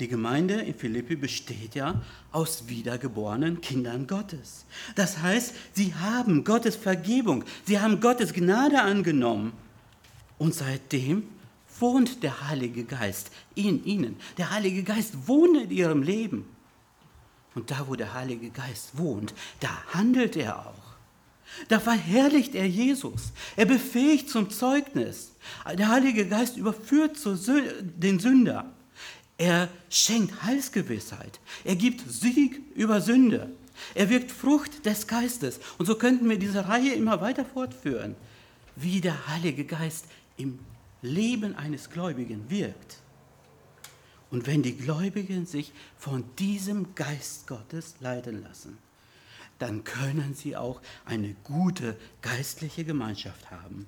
Die 0.00 0.08
Gemeinde 0.08 0.54
in 0.54 0.74
Philippi 0.74 1.16
besteht 1.16 1.74
ja 1.74 2.00
aus 2.32 2.68
wiedergeborenen 2.68 3.60
Kindern 3.60 4.06
Gottes. 4.06 4.64
Das 4.94 5.22
heißt, 5.22 5.54
sie 5.72 5.94
haben 5.94 6.44
Gottes 6.44 6.76
Vergebung, 6.76 7.44
sie 7.66 7.80
haben 7.80 8.00
Gottes 8.00 8.32
Gnade 8.32 8.80
angenommen. 8.80 9.52
Und 10.38 10.54
seitdem 10.54 11.24
wohnt 11.78 12.22
der 12.22 12.48
Heilige 12.48 12.84
Geist 12.84 13.30
in 13.54 13.84
ihnen. 13.84 14.16
Der 14.38 14.50
Heilige 14.50 14.82
Geist 14.82 15.26
wohnt 15.26 15.56
in 15.56 15.70
ihrem 15.70 16.02
Leben. 16.02 16.46
Und 17.54 17.70
da, 17.70 17.86
wo 17.88 17.94
der 17.94 18.14
Heilige 18.14 18.50
Geist 18.50 18.96
wohnt, 18.96 19.34
da 19.60 19.70
handelt 19.92 20.36
er 20.36 20.60
auch. 20.60 20.90
Da 21.68 21.80
verherrlicht 21.80 22.54
er 22.54 22.66
Jesus. 22.66 23.32
Er 23.56 23.66
befähigt 23.66 24.30
zum 24.30 24.50
Zeugnis. 24.50 25.32
Der 25.76 25.88
Heilige 25.88 26.26
Geist 26.26 26.56
überführt 26.56 27.18
den 27.80 28.20
Sünder. 28.20 28.72
Er 29.40 29.70
schenkt 29.88 30.42
Heilsgewissheit. 30.42 31.40
Er 31.64 31.74
gibt 31.74 32.02
Sieg 32.06 32.60
über 32.74 33.00
Sünde. 33.00 33.50
Er 33.94 34.10
wirkt 34.10 34.30
Frucht 34.30 34.84
des 34.84 35.06
Geistes. 35.06 35.60
Und 35.78 35.86
so 35.86 35.94
könnten 35.94 36.28
wir 36.28 36.38
diese 36.38 36.68
Reihe 36.68 36.92
immer 36.92 37.22
weiter 37.22 37.46
fortführen, 37.46 38.16
wie 38.76 39.00
der 39.00 39.28
Heilige 39.28 39.64
Geist 39.64 40.04
im 40.36 40.58
Leben 41.00 41.56
eines 41.56 41.88
Gläubigen 41.88 42.50
wirkt. 42.50 42.98
Und 44.30 44.46
wenn 44.46 44.62
die 44.62 44.76
Gläubigen 44.76 45.46
sich 45.46 45.72
von 45.96 46.22
diesem 46.38 46.94
Geist 46.94 47.46
Gottes 47.46 47.94
leiten 48.00 48.42
lassen, 48.42 48.76
dann 49.58 49.84
können 49.84 50.34
sie 50.34 50.54
auch 50.54 50.82
eine 51.06 51.34
gute 51.44 51.96
geistliche 52.20 52.84
Gemeinschaft 52.84 53.50
haben. 53.50 53.86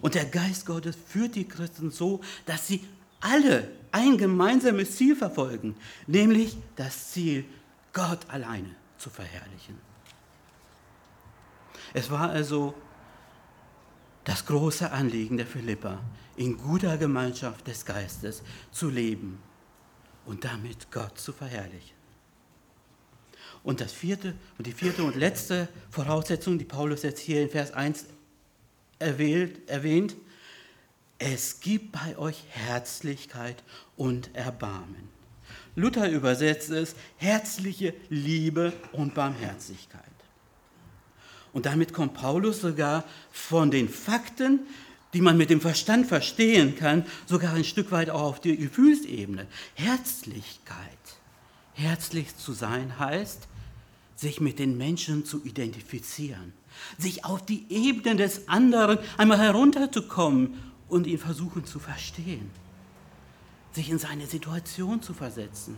Und 0.00 0.16
der 0.16 0.24
Geist 0.24 0.66
Gottes 0.66 0.96
führt 1.06 1.36
die 1.36 1.46
Christen 1.46 1.92
so, 1.92 2.20
dass 2.44 2.66
sie 2.66 2.84
alle 3.20 3.70
ein 3.92 4.18
gemeinsames 4.18 4.96
Ziel 4.96 5.16
verfolgen, 5.16 5.76
nämlich 6.06 6.56
das 6.76 7.12
Ziel, 7.12 7.44
Gott 7.92 8.20
alleine 8.28 8.74
zu 8.98 9.10
verherrlichen. 9.10 9.78
Es 11.92 12.10
war 12.10 12.30
also 12.30 12.74
das 14.24 14.46
große 14.46 14.90
Anliegen 14.92 15.36
der 15.36 15.46
Philippa, 15.46 16.00
in 16.36 16.56
guter 16.56 16.96
Gemeinschaft 16.96 17.66
des 17.66 17.84
Geistes 17.84 18.42
zu 18.70 18.88
leben 18.88 19.42
und 20.24 20.44
damit 20.44 20.90
Gott 20.92 21.18
zu 21.18 21.32
verherrlichen. 21.32 21.98
Und 23.62 23.80
das 23.80 23.92
vierte 23.92 24.34
und 24.56 24.66
die 24.66 24.72
vierte 24.72 25.02
und 25.02 25.16
letzte 25.16 25.68
Voraussetzung, 25.90 26.58
die 26.58 26.64
Paulus 26.64 27.02
jetzt 27.02 27.20
hier 27.20 27.42
in 27.42 27.50
Vers 27.50 27.72
1 27.72 28.06
erwählt, 28.98 29.68
erwähnt, 29.68 30.16
es 31.20 31.60
gibt 31.60 31.92
bei 31.92 32.16
euch 32.18 32.42
Herzlichkeit 32.48 33.62
und 33.96 34.34
Erbarmen. 34.34 35.10
Luther 35.76 36.10
übersetzt 36.10 36.70
es 36.70 36.96
herzliche 37.18 37.94
Liebe 38.08 38.72
und 38.92 39.14
Barmherzigkeit. 39.14 40.02
Und 41.52 41.66
damit 41.66 41.92
kommt 41.92 42.14
Paulus 42.14 42.62
sogar 42.62 43.04
von 43.30 43.70
den 43.70 43.88
Fakten, 43.88 44.60
die 45.12 45.20
man 45.20 45.36
mit 45.36 45.50
dem 45.50 45.60
Verstand 45.60 46.06
verstehen 46.06 46.76
kann, 46.76 47.04
sogar 47.26 47.52
ein 47.52 47.64
Stück 47.64 47.92
weit 47.92 48.08
auch 48.08 48.22
auf 48.22 48.40
die 48.40 48.56
Gefühlsebene. 48.56 49.46
Herzlichkeit. 49.74 50.78
Herzlich 51.74 52.34
zu 52.36 52.52
sein 52.52 52.98
heißt, 52.98 53.46
sich 54.16 54.40
mit 54.40 54.58
den 54.58 54.78
Menschen 54.78 55.24
zu 55.24 55.44
identifizieren, 55.44 56.52
sich 56.98 57.24
auf 57.24 57.44
die 57.44 57.66
Ebene 57.68 58.16
des 58.16 58.48
anderen 58.48 58.98
einmal 59.18 59.38
herunterzukommen 59.38 60.69
und 60.90 61.06
ihn 61.06 61.18
versuchen 61.18 61.64
zu 61.64 61.78
verstehen, 61.78 62.50
sich 63.72 63.90
in 63.90 63.98
seine 63.98 64.26
Situation 64.26 65.00
zu 65.00 65.14
versetzen, 65.14 65.76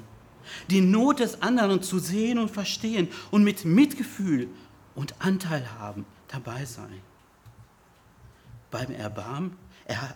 die 0.71 0.81
Not 0.81 1.21
des 1.21 1.43
anderen 1.43 1.83
zu 1.83 1.99
sehen 1.99 2.39
und 2.39 2.51
verstehen 2.51 3.09
und 3.31 3.45
mit 3.45 3.65
Mitgefühl 3.65 4.49
und 4.95 5.15
Anteil 5.21 5.79
haben 5.79 6.05
dabei 6.29 6.65
sein. 6.65 7.01
Beim 8.71 8.91
Erbarmen, 8.91 9.57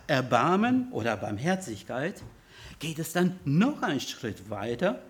Erbarmen 0.07 0.91
oder 0.91 1.15
Barmherzigkeit 1.15 2.23
geht 2.79 2.99
es 2.99 3.13
dann 3.13 3.39
noch 3.45 3.81
einen 3.81 3.99
Schritt 3.99 4.49
weiter, 4.49 5.01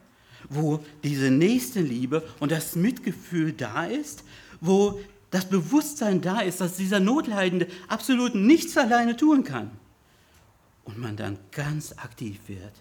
wo 0.49 0.83
diese 1.03 1.31
Nächstenliebe 1.31 2.27
und 2.39 2.51
das 2.51 2.75
Mitgefühl 2.75 3.53
da 3.53 3.85
ist, 3.85 4.23
wo 4.59 4.99
das 5.31 5.49
Bewusstsein 5.49 6.21
da 6.21 6.39
ist, 6.39 6.61
dass 6.61 6.77
dieser 6.77 6.99
Notleidende 6.99 7.67
absolut 7.87 8.35
nichts 8.35 8.77
alleine 8.77 9.15
tun 9.15 9.43
kann. 9.43 9.71
Und 10.85 10.97
man 10.97 11.17
dann 11.17 11.37
ganz 11.51 11.93
aktiv 11.97 12.39
wird 12.47 12.73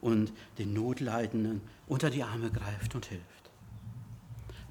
und 0.00 0.32
den 0.58 0.72
Notleidenden 0.72 1.60
unter 1.88 2.10
die 2.10 2.22
Arme 2.22 2.50
greift 2.50 2.94
und 2.94 3.06
hilft. 3.06 3.24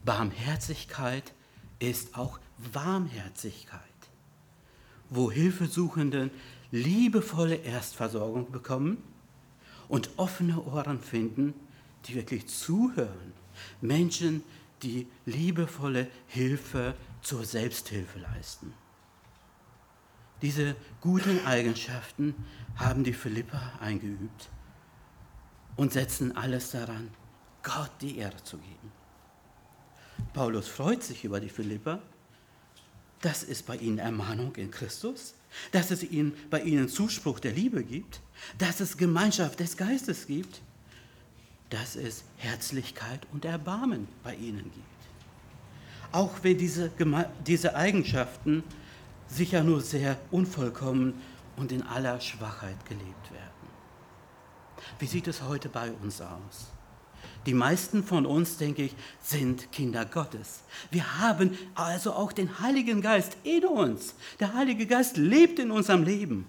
Barmherzigkeit 0.06 1.34
ist 1.80 2.18
auch 2.18 2.40
Warmherzigkeit, 2.74 3.82
wo 5.10 5.30
Hilfesuchenden 5.30 6.32
liebevolle 6.72 7.56
Erstversorgung 7.56 8.52
bekommen 8.52 9.04
und 9.88 10.12
offene 10.18 10.62
Ohren 10.64 11.02
finden, 11.02 11.54
die 12.06 12.16
wirklich 12.16 12.48
zuhören. 12.48 13.34
Menschen, 13.82 14.44
die 14.84 15.08
liebevolle 15.26 16.08
Hilfe 16.28 16.96
zur 17.22 17.46
Selbsthilfe 17.46 18.20
leisten. 18.20 18.74
Diese 20.42 20.76
guten 21.02 21.46
Eigenschaften 21.46 22.34
haben 22.78 23.04
die 23.04 23.14
Philippa 23.14 23.74
eingeübt 23.82 24.50
und 25.76 25.92
setzen 25.92 26.36
alles 26.36 26.72
daran, 26.72 27.10
Gott 27.62 27.92
die 28.02 28.18
Ehre 28.18 28.42
zu 28.44 28.58
geben. 28.58 28.92
Paulus 30.34 30.68
freut 30.68 31.04
sich 31.04 31.24
über 31.24 31.40
die 31.40 31.50
Philipper. 31.50 32.02
Das 33.22 33.44
ist 33.44 33.66
bei 33.66 33.76
ihnen 33.76 34.00
Ermahnung 34.00 34.56
in 34.56 34.72
Christus, 34.72 35.34
dass 35.74 35.92
es 35.92 36.04
ihnen 36.04 36.34
bei 36.50 36.62
ihnen 36.62 36.88
Zuspruch 36.88 37.40
der 37.40 37.52
Liebe 37.52 37.84
gibt, 37.84 38.22
dass 38.58 38.80
es 38.80 38.96
Gemeinschaft 38.96 39.60
des 39.60 39.76
Geistes 39.76 40.28
gibt, 40.28 40.62
dass 41.70 41.98
es 41.98 42.24
Herzlichkeit 42.38 43.28
und 43.34 43.44
Erbarmen 43.44 44.08
bei 44.24 44.36
ihnen 44.36 44.64
gibt. 44.64 44.99
Auch 46.12 46.32
wenn 46.42 46.58
diese, 46.58 46.92
diese 47.46 47.76
Eigenschaften 47.76 48.64
sicher 49.28 49.64
nur 49.64 49.82
sehr 49.82 50.18
unvollkommen 50.32 51.14
und 51.56 51.72
in 51.72 51.84
aller 51.84 52.20
Schwachheit 52.20 52.84
gelebt 52.88 53.32
werden. 53.32 53.50
Wie 54.98 55.06
sieht 55.06 55.28
es 55.28 55.44
heute 55.44 55.70
bei 55.70 55.92
uns 55.92 56.22
aus? 56.22 56.72
Die 57.46 57.54
meisten 57.54 58.04
von 58.04 58.26
uns, 58.26 58.58
denke 58.58 58.84
ich, 58.84 58.96
sind 59.22 59.72
Kinder 59.72 60.06
Gottes. 60.06 60.62
Wir 60.92 61.20
haben 61.20 61.58
also 61.76 62.14
auch 62.14 62.32
den 62.32 62.60
Heiligen 62.60 63.02
Geist 63.02 63.38
in 63.44 63.66
uns. 63.66 64.14
Der 64.40 64.54
Heilige 64.54 64.86
Geist 64.86 65.18
lebt 65.18 65.60
in 65.60 65.72
unserem 65.72 66.04
Leben. 66.04 66.46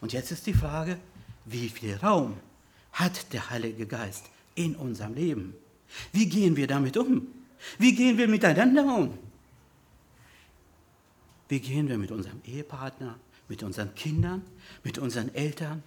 Und 0.00 0.12
jetzt 0.12 0.32
ist 0.32 0.46
die 0.46 0.54
Frage, 0.54 0.98
wie 1.44 1.68
viel 1.68 1.96
Raum 1.96 2.36
hat 2.92 3.32
der 3.32 3.50
Heilige 3.50 3.86
Geist 3.86 4.24
in 4.54 4.74
unserem 4.74 5.14
Leben? 5.14 5.54
Wie 6.12 6.28
gehen 6.28 6.56
wir 6.56 6.66
damit 6.66 6.96
um? 6.96 7.26
Wie 7.78 7.94
gehen 7.94 8.18
wir 8.18 8.28
miteinander 8.28 8.84
um? 8.84 9.18
Wie 11.48 11.60
gehen 11.60 11.88
wir 11.88 11.98
mit 11.98 12.10
unserem 12.10 12.40
Ehepartner, 12.44 13.18
mit 13.48 13.62
unseren 13.62 13.94
Kindern, 13.94 14.42
mit 14.84 14.98
unseren 14.98 15.34
Eltern, 15.34 15.82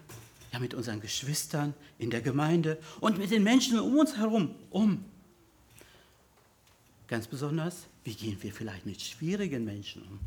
ja 0.53 0.59
mit 0.59 0.73
unseren 0.73 1.01
Geschwistern 1.01 1.73
in 1.97 2.09
der 2.09 2.21
Gemeinde 2.21 2.77
und 2.99 3.17
mit 3.17 3.31
den 3.31 3.43
Menschen 3.43 3.79
um 3.79 3.97
uns 3.97 4.17
herum 4.17 4.53
um? 4.69 5.03
Ganz 7.07 7.27
besonders, 7.27 7.87
wie 8.03 8.13
gehen 8.13 8.37
wir 8.41 8.53
vielleicht 8.53 8.85
mit 8.85 9.01
schwierigen 9.01 9.65
Menschen 9.65 10.03
um? 10.03 10.19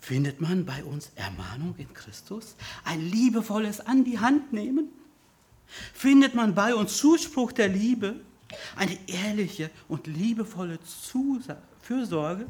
Findet 0.00 0.40
man 0.40 0.64
bei 0.64 0.82
uns 0.82 1.12
Ermahnung 1.14 1.76
in 1.78 1.94
Christus? 1.94 2.56
Ein 2.82 3.00
liebevolles 3.08 3.80
An 3.80 4.04
die 4.04 4.18
Hand 4.18 4.52
nehmen? 4.52 4.88
Findet 5.94 6.34
man 6.34 6.56
bei 6.56 6.74
uns 6.74 6.96
Zuspruch 6.96 7.52
der 7.52 7.68
Liebe? 7.68 8.16
Eine 8.76 8.98
ehrliche 9.08 9.70
und 9.88 10.06
liebevolle 10.06 10.78
Fürsorge? 11.80 12.46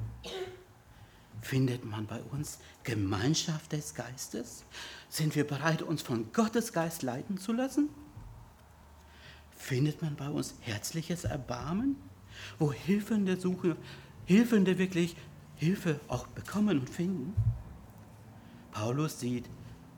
Findet 1.41 1.85
man 1.85 2.07
bei 2.07 2.23
uns 2.23 2.59
Gemeinschaft 2.85 3.73
des 3.73 3.95
Geistes? 3.95 4.65
Sind 5.09 5.35
wir 5.35 5.47
bereit, 5.47 5.83
uns 5.83 6.03
von 6.03 6.33
Gottes 6.33 6.73
Geist 6.73 7.03
leiten 7.03 7.37
zu 7.37 7.53
lassen? 7.53 7.89
Findet 9.57 10.03
man 10.03 10.17
bei 10.17 10.29
uns 10.29 10.55
herzliches 10.61 11.25
Erbarmen, 11.25 11.97
wo 12.59 12.73
Hilfende 12.73 13.39
suchen, 13.39 13.77
Hilfende 14.25 14.79
wirklich 14.79 15.17
Hilfe 15.57 16.01
auch 16.09 16.27
bekommen 16.29 16.79
und 16.81 16.91
finden? 16.91 17.35
Paulus 18.73 19.21
sieht 19.21 19.49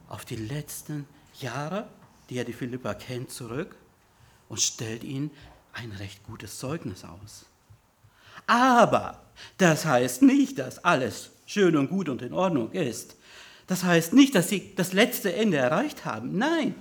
auf 0.09 0.25
die 0.25 0.37
letzten 0.37 1.07
Jahre, 1.40 1.88
die 2.29 2.38
er 2.38 2.45
die 2.45 2.53
Philippa 2.53 2.95
kennt, 2.95 3.31
zurück 3.31 3.77
und 4.49 4.61
stellt 4.61 5.05
ihnen 5.05 5.31
ein 5.75 5.93
recht 5.93 6.25
gutes 6.25 6.59
Zeugnis 6.59 7.05
aus. 7.05 7.47
Aber 8.47 9.23
das 9.59 9.85
heißt 9.85 10.23
nicht, 10.23 10.59
dass 10.59 10.85
alles 10.85 11.31
schön 11.47 11.77
und 11.77 11.89
gut 11.89 12.09
und 12.09 12.23
in 12.23 12.33
Ordnung 12.33 12.73
ist. 12.73 13.17
Das 13.67 13.85
heißt 13.85 14.13
nicht, 14.13 14.35
dass 14.35 14.49
sie 14.49 14.75
das 14.77 14.93
letzte 14.93 15.35
Ende 15.35 15.57
erreicht 15.57 16.05
haben. 16.05 16.37
Nein. 16.37 16.75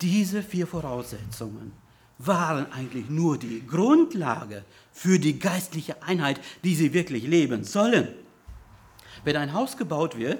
Diese 0.00 0.42
vier 0.42 0.66
Voraussetzungen 0.66 1.72
waren 2.18 2.70
eigentlich 2.72 3.08
nur 3.08 3.38
die 3.38 3.66
Grundlage 3.66 4.64
für 4.92 5.18
die 5.18 5.38
geistliche 5.38 6.02
Einheit, 6.02 6.40
die 6.64 6.74
sie 6.74 6.92
wirklich 6.92 7.24
leben 7.24 7.64
sollen. 7.64 8.08
Wenn 9.24 9.36
ein 9.36 9.52
Haus 9.52 9.76
gebaut 9.76 10.18
wird, 10.18 10.38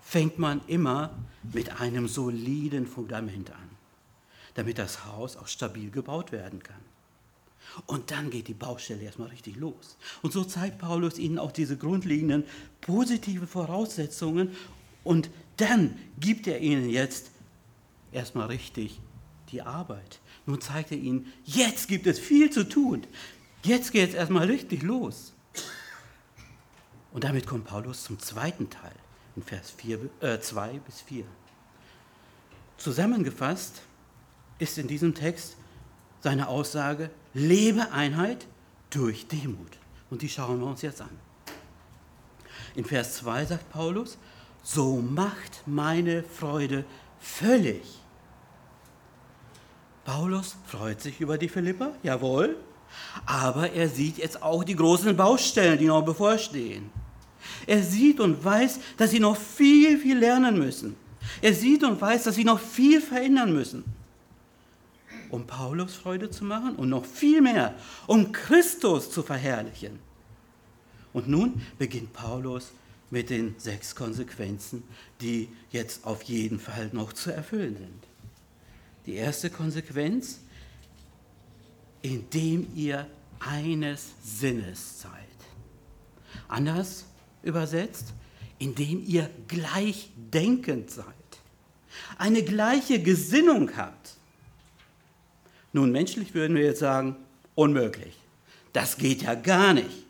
fängt 0.00 0.38
man 0.38 0.60
immer 0.66 1.10
mit 1.52 1.80
einem 1.80 2.08
soliden 2.08 2.86
Fundament 2.86 3.50
an, 3.50 3.67
damit 4.54 4.78
das 4.78 5.04
Haus 5.06 5.36
auch 5.36 5.46
stabil 5.46 5.90
gebaut 5.90 6.32
werden 6.32 6.62
kann. 6.62 6.80
Und 7.86 8.10
dann 8.10 8.30
geht 8.30 8.48
die 8.48 8.54
Baustelle 8.54 9.02
erstmal 9.02 9.28
richtig 9.28 9.56
los. 9.56 9.98
Und 10.22 10.32
so 10.32 10.44
zeigt 10.44 10.78
Paulus 10.78 11.18
ihnen 11.18 11.38
auch 11.38 11.52
diese 11.52 11.76
grundlegenden 11.76 12.44
positive 12.80 13.46
Voraussetzungen 13.46 14.56
und 15.04 15.30
dann 15.58 15.98
gibt 16.18 16.46
er 16.46 16.60
ihnen 16.60 16.88
jetzt 16.88 17.30
erstmal 18.12 18.46
richtig 18.46 19.00
die 19.50 19.62
Arbeit, 19.62 20.20
Nun 20.46 20.60
zeigt 20.60 20.92
er 20.92 20.98
ihnen, 20.98 21.32
jetzt 21.44 21.88
gibt 21.88 22.06
es 22.06 22.18
viel 22.18 22.50
zu 22.50 22.68
tun. 22.68 23.06
Jetzt 23.62 23.92
geht 23.92 24.10
es 24.10 24.14
erstmal 24.14 24.46
richtig 24.46 24.82
los. 24.82 25.32
Und 27.12 27.24
damit 27.24 27.46
kommt 27.46 27.64
Paulus 27.64 28.04
zum 28.04 28.18
zweiten 28.18 28.70
Teil, 28.70 28.94
in 29.36 29.42
Vers 29.42 29.70
4, 29.70 30.10
äh, 30.20 30.40
2 30.40 30.80
bis 30.80 31.00
4. 31.00 31.24
Zusammengefasst 32.76 33.82
ist 34.58 34.78
in 34.78 34.88
diesem 34.88 35.14
Text 35.14 35.56
seine 36.20 36.48
Aussage, 36.48 37.10
lebe 37.34 37.92
Einheit 37.92 38.46
durch 38.90 39.28
Demut. 39.28 39.78
Und 40.10 40.22
die 40.22 40.28
schauen 40.28 40.60
wir 40.60 40.66
uns 40.66 40.82
jetzt 40.82 41.00
an. 41.00 41.10
In 42.74 42.84
Vers 42.84 43.16
2 43.16 43.46
sagt 43.46 43.70
Paulus, 43.70 44.18
so 44.62 44.96
macht 44.96 45.62
meine 45.66 46.22
Freude 46.22 46.84
völlig. 47.20 47.82
Paulus 50.04 50.56
freut 50.66 51.00
sich 51.00 51.20
über 51.20 51.38
die 51.38 51.48
Philipper, 51.48 51.92
jawohl, 52.02 52.56
aber 53.26 53.72
er 53.72 53.88
sieht 53.88 54.18
jetzt 54.18 54.42
auch 54.42 54.64
die 54.64 54.76
großen 54.76 55.16
Baustellen, 55.16 55.78
die 55.78 55.86
noch 55.86 56.02
bevorstehen. 56.04 56.90
Er 57.66 57.82
sieht 57.82 58.20
und 58.20 58.42
weiß, 58.42 58.80
dass 58.96 59.10
sie 59.10 59.20
noch 59.20 59.36
viel, 59.36 59.98
viel 59.98 60.18
lernen 60.18 60.58
müssen. 60.58 60.96
Er 61.42 61.52
sieht 61.52 61.84
und 61.84 62.00
weiß, 62.00 62.24
dass 62.24 62.34
sie 62.34 62.44
noch 62.44 62.58
viel 62.58 63.00
verändern 63.00 63.52
müssen. 63.52 63.84
Um 65.30 65.46
Paulus 65.46 65.94
Freude 65.94 66.30
zu 66.30 66.44
machen 66.44 66.76
und 66.76 66.88
noch 66.88 67.04
viel 67.04 67.40
mehr, 67.40 67.74
um 68.06 68.32
Christus 68.32 69.10
zu 69.10 69.22
verherrlichen. 69.22 69.98
Und 71.12 71.28
nun 71.28 71.62
beginnt 71.78 72.12
Paulus 72.12 72.72
mit 73.10 73.30
den 73.30 73.54
sechs 73.58 73.94
Konsequenzen, 73.94 74.82
die 75.20 75.48
jetzt 75.70 76.04
auf 76.04 76.22
jeden 76.22 76.60
Fall 76.60 76.90
noch 76.92 77.12
zu 77.12 77.30
erfüllen 77.30 77.76
sind. 77.76 78.04
Die 79.06 79.14
erste 79.14 79.48
Konsequenz, 79.50 80.40
indem 82.02 82.66
ihr 82.74 83.06
eines 83.40 84.10
Sinnes 84.22 85.00
seid. 85.00 85.12
Anders 86.48 87.06
übersetzt, 87.42 88.12
indem 88.58 89.04
ihr 89.06 89.30
gleichdenkend 89.46 90.90
seid, 90.90 91.04
eine 92.18 92.42
gleiche 92.42 93.02
Gesinnung 93.02 93.76
habt. 93.76 94.17
Nun, 95.72 95.92
menschlich 95.92 96.34
würden 96.34 96.56
wir 96.56 96.64
jetzt 96.64 96.80
sagen, 96.80 97.16
unmöglich. 97.54 98.16
Das 98.72 98.96
geht 98.96 99.22
ja 99.22 99.34
gar 99.34 99.74
nicht. 99.74 100.04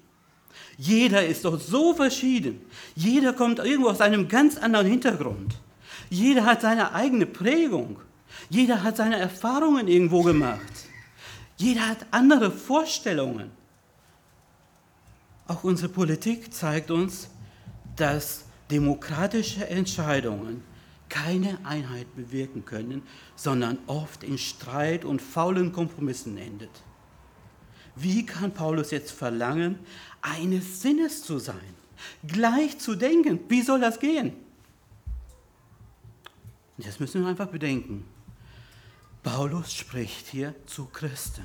Jeder 0.77 1.27
ist 1.27 1.45
doch 1.45 1.59
so 1.59 1.95
verschieden. 1.95 2.61
Jeder 2.95 3.33
kommt 3.33 3.59
irgendwo 3.59 3.89
aus 3.91 4.01
einem 4.01 4.29
ganz 4.29 4.57
anderen 4.57 4.87
Hintergrund. 4.87 5.57
Jeder 6.11 6.45
hat 6.45 6.63
seine 6.63 6.95
eigene 6.95 7.27
Prägung. 7.27 7.99
Jeder 8.49 8.83
hat 8.83 8.97
seine 8.97 9.19
Erfahrungen 9.19 9.89
irgendwo 9.89 10.23
gemacht. 10.23 10.61
Jeder 11.57 11.89
hat 11.89 12.07
andere 12.13 12.53
Vorstellungen. 12.53 13.51
Auch 15.49 15.65
unsere 15.65 15.89
Politik 15.89 16.55
zeigt 16.55 16.91
uns, 16.91 17.29
dass 17.97 18.45
demokratische 18.71 19.69
Entscheidungen 19.69 20.63
keine 21.09 21.59
Einheit 21.65 22.15
bewirken 22.15 22.65
können, 22.65 23.03
sondern 23.37 23.79
oft 23.87 24.23
in 24.25 24.39
Streit 24.39 25.05
und 25.05 25.23
faulen 25.23 25.73
Kompromissen 25.73 26.37
endet. 26.37 26.71
Wie 27.97 28.25
kann 28.25 28.55
Paulus 28.55 28.91
jetzt 28.91 29.11
verlangen, 29.11 29.79
eines 30.21 30.83
Sinnes 30.83 31.23
zu 31.23 31.39
sein, 31.39 31.75
gleich 32.27 32.79
zu 32.79 32.95
denken? 32.95 33.41
Wie 33.49 33.63
soll 33.63 33.81
das 33.81 33.99
gehen? 33.99 34.33
Das 36.77 37.01
müssen 37.01 37.23
wir 37.23 37.29
einfach 37.29 37.49
bedenken. 37.49 38.05
Paulus 39.23 39.75
spricht 39.75 40.29
hier 40.29 40.55
zu 40.67 40.87
Christen. 40.87 41.45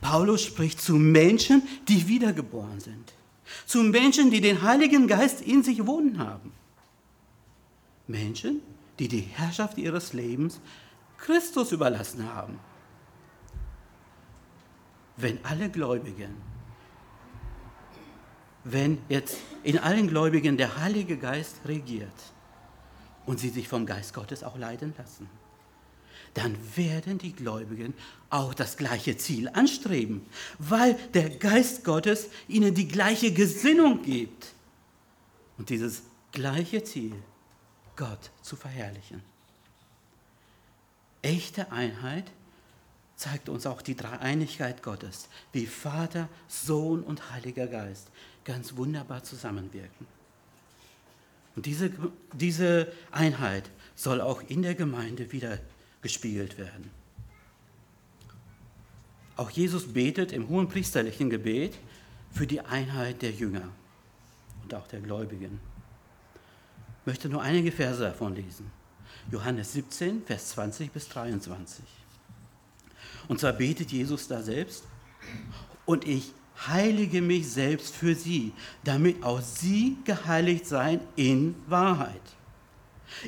Paulus 0.00 0.44
spricht 0.44 0.80
zu 0.80 0.94
Menschen, 0.94 1.62
die 1.88 2.06
wiedergeboren 2.06 2.78
sind. 2.78 3.12
Zu 3.66 3.82
Menschen, 3.82 4.30
die 4.30 4.40
den 4.40 4.62
Heiligen 4.62 5.08
Geist 5.08 5.40
in 5.40 5.64
sich 5.64 5.84
wohnen 5.84 6.18
haben. 6.18 6.52
Menschen, 8.08 8.62
die 8.98 9.08
die 9.08 9.20
Herrschaft 9.20 9.78
ihres 9.78 10.12
Lebens 10.12 10.60
Christus 11.18 11.72
überlassen 11.72 12.32
haben. 12.32 12.58
Wenn 15.16 15.44
alle 15.44 15.68
Gläubigen, 15.68 16.36
wenn 18.64 18.98
jetzt 19.08 19.36
in 19.62 19.78
allen 19.78 20.08
Gläubigen 20.08 20.56
der 20.56 20.76
Heilige 20.78 21.16
Geist 21.16 21.56
regiert 21.66 22.12
und 23.26 23.40
sie 23.40 23.48
sich 23.48 23.68
vom 23.68 23.86
Geist 23.86 24.14
Gottes 24.14 24.44
auch 24.44 24.56
leiden 24.56 24.94
lassen, 24.96 25.28
dann 26.34 26.56
werden 26.76 27.18
die 27.18 27.32
Gläubigen 27.32 27.94
auch 28.30 28.54
das 28.54 28.76
gleiche 28.76 29.16
Ziel 29.16 29.48
anstreben, 29.48 30.26
weil 30.58 30.94
der 31.14 31.30
Geist 31.30 31.84
Gottes 31.84 32.28
ihnen 32.46 32.74
die 32.74 32.86
gleiche 32.86 33.32
Gesinnung 33.32 34.02
gibt. 34.02 34.54
Und 35.56 35.70
dieses 35.70 36.02
gleiche 36.30 36.84
Ziel, 36.84 37.14
Gott 37.98 38.30
zu 38.42 38.56
verherrlichen. 38.56 39.22
Echte 41.20 41.72
Einheit 41.72 42.30
zeigt 43.16 43.48
uns 43.48 43.66
auch 43.66 43.82
die 43.82 43.96
Dreieinigkeit 43.96 44.84
Gottes, 44.84 45.28
wie 45.52 45.66
Vater, 45.66 46.28
Sohn 46.46 47.02
und 47.02 47.32
Heiliger 47.32 47.66
Geist 47.66 48.08
ganz 48.44 48.76
wunderbar 48.76 49.24
zusammenwirken. 49.24 50.06
Und 51.56 51.66
diese, 51.66 51.90
diese 52.32 52.92
Einheit 53.10 53.68
soll 53.96 54.20
auch 54.20 54.42
in 54.48 54.62
der 54.62 54.76
Gemeinde 54.76 55.32
wieder 55.32 55.58
gespiegelt 56.00 56.56
werden. 56.56 56.92
Auch 59.36 59.50
Jesus 59.50 59.92
betet 59.92 60.30
im 60.30 60.48
hohen 60.48 60.68
priesterlichen 60.68 61.30
Gebet 61.30 61.76
für 62.30 62.46
die 62.46 62.60
Einheit 62.60 63.22
der 63.22 63.32
Jünger 63.32 63.68
und 64.62 64.72
auch 64.74 64.86
der 64.86 65.00
Gläubigen. 65.00 65.58
Ich 67.08 67.10
möchte 67.10 67.30
nur 67.30 67.40
einige 67.40 67.72
Verse 67.72 68.02
davon 68.02 68.34
lesen. 68.34 68.70
Johannes 69.32 69.72
17, 69.72 70.24
Vers 70.26 70.50
20 70.50 70.92
bis 70.92 71.08
23. 71.08 71.82
Und 73.28 73.40
zwar 73.40 73.54
betet 73.54 73.90
Jesus 73.90 74.28
da 74.28 74.42
selbst, 74.42 74.84
und 75.86 76.06
ich 76.06 76.32
heilige 76.66 77.22
mich 77.22 77.48
selbst 77.48 77.94
für 77.94 78.14
sie, 78.14 78.52
damit 78.84 79.22
auch 79.24 79.40
sie 79.40 79.96
geheiligt 80.04 80.66
seien 80.66 81.00
in 81.16 81.54
Wahrheit. 81.66 82.20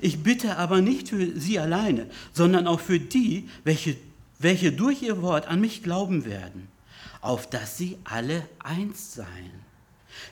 Ich 0.03 0.23
bitte 0.23 0.59
aber 0.59 0.83
nicht 0.83 1.09
für 1.09 1.41
sie 1.41 1.59
alleine, 1.59 2.11
sondern 2.35 2.67
auch 2.67 2.81
für 2.81 3.01
die, 3.01 3.49
welche, 3.65 3.97
welche 4.39 4.73
durch 4.73 5.01
ihr 5.01 5.23
Wort 5.23 5.49
an 5.49 5.59
mich 5.59 5.83
glauben 5.83 6.27
werden, 6.27 6.69
auf 7.23 7.49
dass 7.49 7.79
sie 7.79 7.97
alle 8.05 8.47
eins 8.59 9.15
seien. 9.15 9.70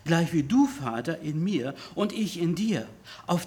Gleich 0.04 0.32
wie 0.32 0.42
du, 0.42 0.66
Vater, 0.66 1.20
in 1.20 1.42
mir 1.42 1.74
und 1.94 2.12
ich 2.12 2.38
in 2.38 2.54
dir, 2.54 2.86
auf, 3.26 3.46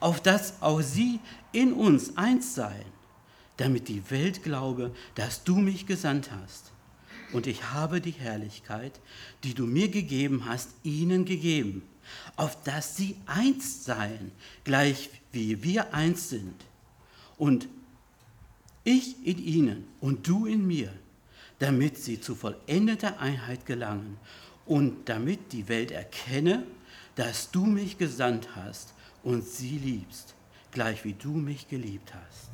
auf 0.00 0.20
dass 0.20 0.62
auch 0.62 0.80
sie 0.80 1.20
in 1.52 1.72
uns 1.72 2.16
eins 2.16 2.54
seien, 2.54 2.86
damit 3.56 3.88
die 3.88 4.10
Welt 4.10 4.42
glaube, 4.42 4.94
dass 5.14 5.44
du 5.44 5.56
mich 5.56 5.86
gesandt 5.86 6.30
hast. 6.30 6.72
Und 7.32 7.46
ich 7.46 7.72
habe 7.72 8.00
die 8.00 8.12
Herrlichkeit, 8.12 9.00
die 9.44 9.54
du 9.54 9.66
mir 9.66 9.88
gegeben 9.88 10.44
hast, 10.46 10.70
ihnen 10.82 11.24
gegeben, 11.24 11.82
auf 12.36 12.62
dass 12.62 12.96
sie 12.96 13.16
eins 13.26 13.84
seien, 13.84 14.32
gleich 14.64 15.10
wie 15.32 15.62
wir 15.62 15.92
eins 15.92 16.30
sind. 16.30 16.54
Und 17.36 17.68
ich 18.84 19.26
in 19.26 19.38
ihnen 19.44 19.88
und 20.00 20.26
du 20.26 20.46
in 20.46 20.66
mir, 20.66 20.92
damit 21.58 21.98
sie 21.98 22.20
zu 22.20 22.34
vollendeter 22.34 23.20
Einheit 23.20 23.66
gelangen 23.66 24.16
und 24.68 25.08
damit 25.08 25.52
die 25.52 25.68
Welt 25.68 25.90
erkenne, 25.90 26.64
dass 27.16 27.50
du 27.50 27.64
mich 27.64 27.98
gesandt 27.98 28.50
hast 28.54 28.94
und 29.24 29.44
sie 29.44 29.78
liebst, 29.78 30.34
gleich 30.70 31.04
wie 31.04 31.14
du 31.14 31.30
mich 31.30 31.68
geliebt 31.68 32.12
hast. 32.14 32.50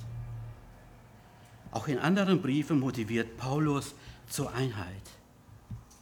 Auch 1.73 1.89
in 1.89 1.99
anderen 1.99 2.41
Briefen 2.41 2.79
motiviert 2.79 3.37
Paulus 3.37 3.95
zur 4.29 4.55
Einheit. 4.55 5.03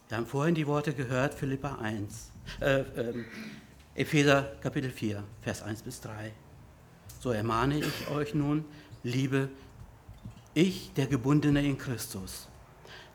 Wir 0.07 0.17
haben 0.17 0.27
vorhin 0.27 0.53
die 0.53 0.67
Worte 0.67 0.93
gehört, 0.93 1.33
Philippa 1.33 1.79
1, 1.79 2.29
äh, 2.61 2.81
äh, 2.81 3.25
Epheser 3.95 4.53
Kapitel 4.61 4.91
4, 4.91 5.23
Vers 5.41 5.63
1 5.63 5.81
bis 5.81 5.99
3. 6.01 6.31
So 7.19 7.31
ermahne 7.31 7.79
ich 7.79 8.07
euch 8.09 8.35
nun, 8.35 8.65
liebe 9.01 9.49
ich, 10.53 10.93
der 10.93 11.07
Gebundene 11.07 11.65
in 11.65 11.79
Christus, 11.79 12.47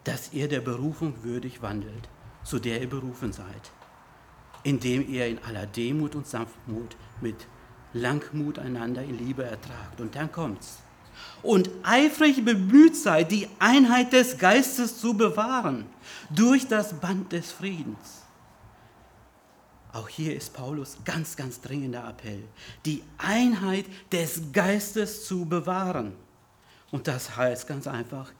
dass 0.03 0.33
ihr 0.33 0.49
der 0.49 0.61
Berufung 0.61 1.23
würdig 1.23 1.63
wandelt, 1.63 2.09
zu 2.45 2.59
der 2.59 2.81
ihr 2.81 2.89
berufen 2.89 3.33
seid, 3.33 3.73
indem 4.63 5.09
ihr 5.09 5.27
in 5.27 5.39
aller 5.45 5.67
Demut 5.67 6.15
und 6.15 6.27
Sanftmut 6.27 6.97
mit 7.21 7.47
Langmut 7.93 8.59
einander 8.59 9.03
in 9.03 9.19
Liebe 9.19 9.45
ertragt. 9.45 10.01
Und 10.01 10.15
dann 10.15 10.31
kommt's. 10.31 10.79
Und 11.43 11.71
eifrig 11.83 12.45
bemüht 12.45 12.97
seid, 12.97 13.33
die 13.33 13.49
Einheit 13.59 14.13
des 14.13 14.39
Geistes 14.39 15.01
zu 15.01 15.15
bewahren, 15.15 15.87
durch 16.31 16.67
das 16.67 16.95
Band 17.01 17.33
des 17.33 17.51
Friedens. 17.51 18.23
Auch 19.93 20.09
hier 20.09 20.37
ist 20.37 20.53
Paulus 20.53 20.99
ganz, 21.05 21.35
ganz 21.35 21.61
dringender 21.61 22.09
Appell, 22.09 22.45
die 22.85 23.03
Einheit 23.17 23.87
des 24.13 24.53
Geistes 24.53 25.27
zu 25.27 25.45
bewahren. 25.47 26.13
Und 26.91 27.09
das 27.09 27.37
heißt 27.37 27.67
ganz 27.67 27.87
einfach, 27.87 28.31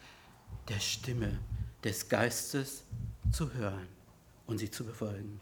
der 0.69 0.81
Stimme 0.81 1.39
des 1.83 2.09
Geistes 2.09 2.85
zu 3.33 3.53
hören 3.55 3.89
und 4.47 4.59
sie 4.59 4.71
zu 4.71 4.85
befolgen. 4.85 5.41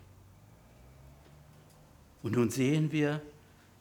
Und 2.22 2.32
nun 2.32 2.50
sehen 2.50 2.92
wir, 2.92 3.22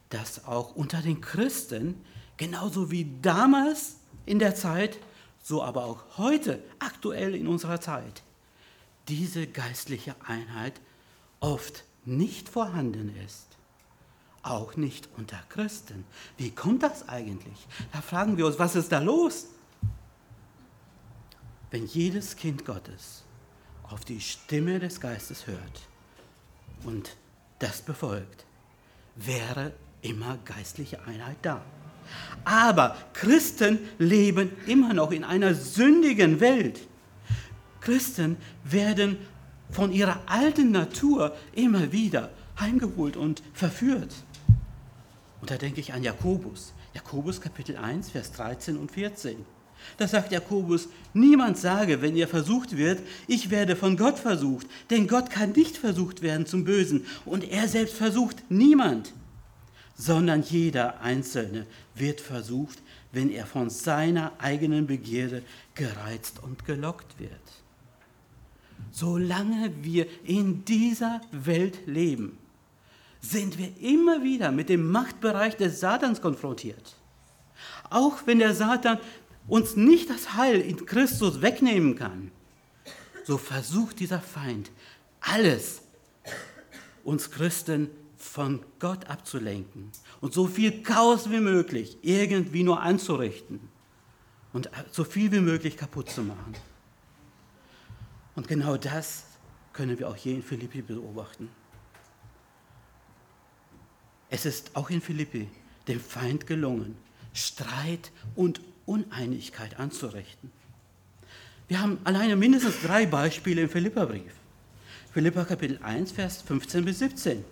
dass 0.08 0.44
auch 0.44 0.76
unter 0.76 1.02
den 1.02 1.20
Christen, 1.20 2.00
genauso 2.36 2.90
wie 2.90 3.18
damals 3.20 3.96
in 4.24 4.38
der 4.38 4.54
Zeit, 4.54 4.98
so 5.42 5.62
aber 5.62 5.84
auch 5.84 6.18
heute, 6.18 6.62
aktuell 6.78 7.34
in 7.34 7.48
unserer 7.48 7.80
Zeit, 7.80 8.22
diese 9.08 9.46
geistliche 9.46 10.14
Einheit 10.24 10.80
oft 11.40 11.84
nicht 12.04 12.48
vorhanden 12.48 13.14
ist. 13.24 13.46
Auch 14.42 14.76
nicht 14.76 15.08
unter 15.16 15.38
Christen. 15.48 16.04
Wie 16.36 16.50
kommt 16.50 16.84
das 16.84 17.08
eigentlich? 17.08 17.66
Da 17.92 18.00
fragen 18.00 18.36
wir 18.36 18.46
uns, 18.46 18.58
was 18.60 18.76
ist 18.76 18.92
da 18.92 19.00
los? 19.00 19.46
Wenn 21.72 21.84
jedes 21.86 22.36
Kind 22.36 22.64
Gottes 22.64 23.25
auf 23.90 24.04
die 24.04 24.20
Stimme 24.20 24.78
des 24.78 25.00
Geistes 25.00 25.46
hört 25.46 25.82
und 26.84 27.16
das 27.58 27.80
befolgt, 27.82 28.44
wäre 29.14 29.72
immer 30.02 30.38
geistliche 30.44 31.04
Einheit 31.06 31.36
da. 31.42 31.62
Aber 32.44 32.96
Christen 33.12 33.78
leben 33.98 34.52
immer 34.66 34.94
noch 34.94 35.10
in 35.10 35.24
einer 35.24 35.54
sündigen 35.54 36.40
Welt. 36.40 36.80
Christen 37.80 38.36
werden 38.64 39.18
von 39.70 39.92
ihrer 39.92 40.20
alten 40.26 40.70
Natur 40.70 41.34
immer 41.54 41.92
wieder 41.92 42.30
heimgeholt 42.58 43.16
und 43.16 43.42
verführt. 43.52 44.14
Und 45.40 45.50
da 45.50 45.56
denke 45.56 45.80
ich 45.80 45.92
an 45.92 46.02
Jakobus. 46.02 46.72
Jakobus 46.94 47.40
Kapitel 47.40 47.76
1, 47.76 48.10
Vers 48.10 48.32
13 48.32 48.76
und 48.76 48.90
14. 48.90 49.44
Da 49.98 50.06
sagt 50.06 50.32
Jakobus, 50.32 50.88
niemand 51.14 51.56
sage, 51.58 52.02
wenn 52.02 52.16
er 52.16 52.28
versucht 52.28 52.76
wird, 52.76 53.00
ich 53.26 53.50
werde 53.50 53.76
von 53.76 53.96
Gott 53.96 54.18
versucht, 54.18 54.66
denn 54.90 55.08
Gott 55.08 55.30
kann 55.30 55.52
nicht 55.52 55.76
versucht 55.76 56.22
werden 56.22 56.46
zum 56.46 56.64
Bösen 56.64 57.06
und 57.24 57.50
er 57.50 57.68
selbst 57.68 57.94
versucht 57.94 58.42
niemand, 58.50 59.12
sondern 59.96 60.42
jeder 60.42 61.00
Einzelne 61.00 61.66
wird 61.94 62.20
versucht, 62.20 62.78
wenn 63.12 63.30
er 63.30 63.46
von 63.46 63.70
seiner 63.70 64.32
eigenen 64.38 64.86
Begierde 64.86 65.42
gereizt 65.74 66.40
und 66.42 66.64
gelockt 66.66 67.18
wird. 67.18 67.30
Solange 68.90 69.72
wir 69.82 70.06
in 70.24 70.64
dieser 70.64 71.20
Welt 71.32 71.78
leben, 71.86 72.38
sind 73.20 73.58
wir 73.58 73.70
immer 73.80 74.22
wieder 74.22 74.52
mit 74.52 74.68
dem 74.68 74.90
Machtbereich 74.90 75.56
des 75.56 75.80
Satans 75.80 76.20
konfrontiert. 76.20 76.96
Auch 77.90 78.18
wenn 78.26 78.38
der 78.38 78.54
Satan 78.54 78.98
uns 79.48 79.76
nicht 79.76 80.10
das 80.10 80.34
Heil 80.34 80.60
in 80.60 80.86
Christus 80.86 81.42
wegnehmen 81.42 81.96
kann, 81.96 82.30
so 83.24 83.38
versucht 83.38 84.00
dieser 84.00 84.20
Feind 84.20 84.70
alles, 85.20 85.82
uns 87.04 87.30
Christen 87.30 87.90
von 88.16 88.64
Gott 88.78 89.06
abzulenken 89.06 89.90
und 90.20 90.32
so 90.34 90.46
viel 90.46 90.82
Chaos 90.82 91.30
wie 91.30 91.40
möglich 91.40 91.98
irgendwie 92.02 92.62
nur 92.62 92.80
anzurichten 92.80 93.60
und 94.52 94.70
so 94.90 95.04
viel 95.04 95.30
wie 95.32 95.40
möglich 95.40 95.76
kaputt 95.76 96.10
zu 96.10 96.22
machen. 96.22 96.54
Und 98.34 98.48
genau 98.48 98.76
das 98.76 99.24
können 99.72 99.98
wir 99.98 100.08
auch 100.08 100.16
hier 100.16 100.34
in 100.34 100.42
Philippi 100.42 100.82
beobachten. 100.82 101.48
Es 104.28 104.44
ist 104.44 104.74
auch 104.74 104.90
in 104.90 105.00
Philippi 105.00 105.48
dem 105.86 106.00
Feind 106.00 106.46
gelungen, 106.46 106.96
Streit 107.32 108.10
und 108.34 108.60
Uneinigkeit 108.86 109.78
anzurichten. 109.78 110.50
Wir 111.68 111.80
haben 111.82 111.98
alleine 112.04 112.36
mindestens 112.36 112.80
drei 112.82 113.06
Beispiele 113.06 113.62
im 113.62 113.68
Philipperbrief. 113.68 114.32
Philippa 115.12 115.44
Kapitel 115.44 115.78
1, 115.82 116.12
Vers 116.12 116.42
15 116.42 116.84
bis 116.84 117.00
17. 117.00 117.44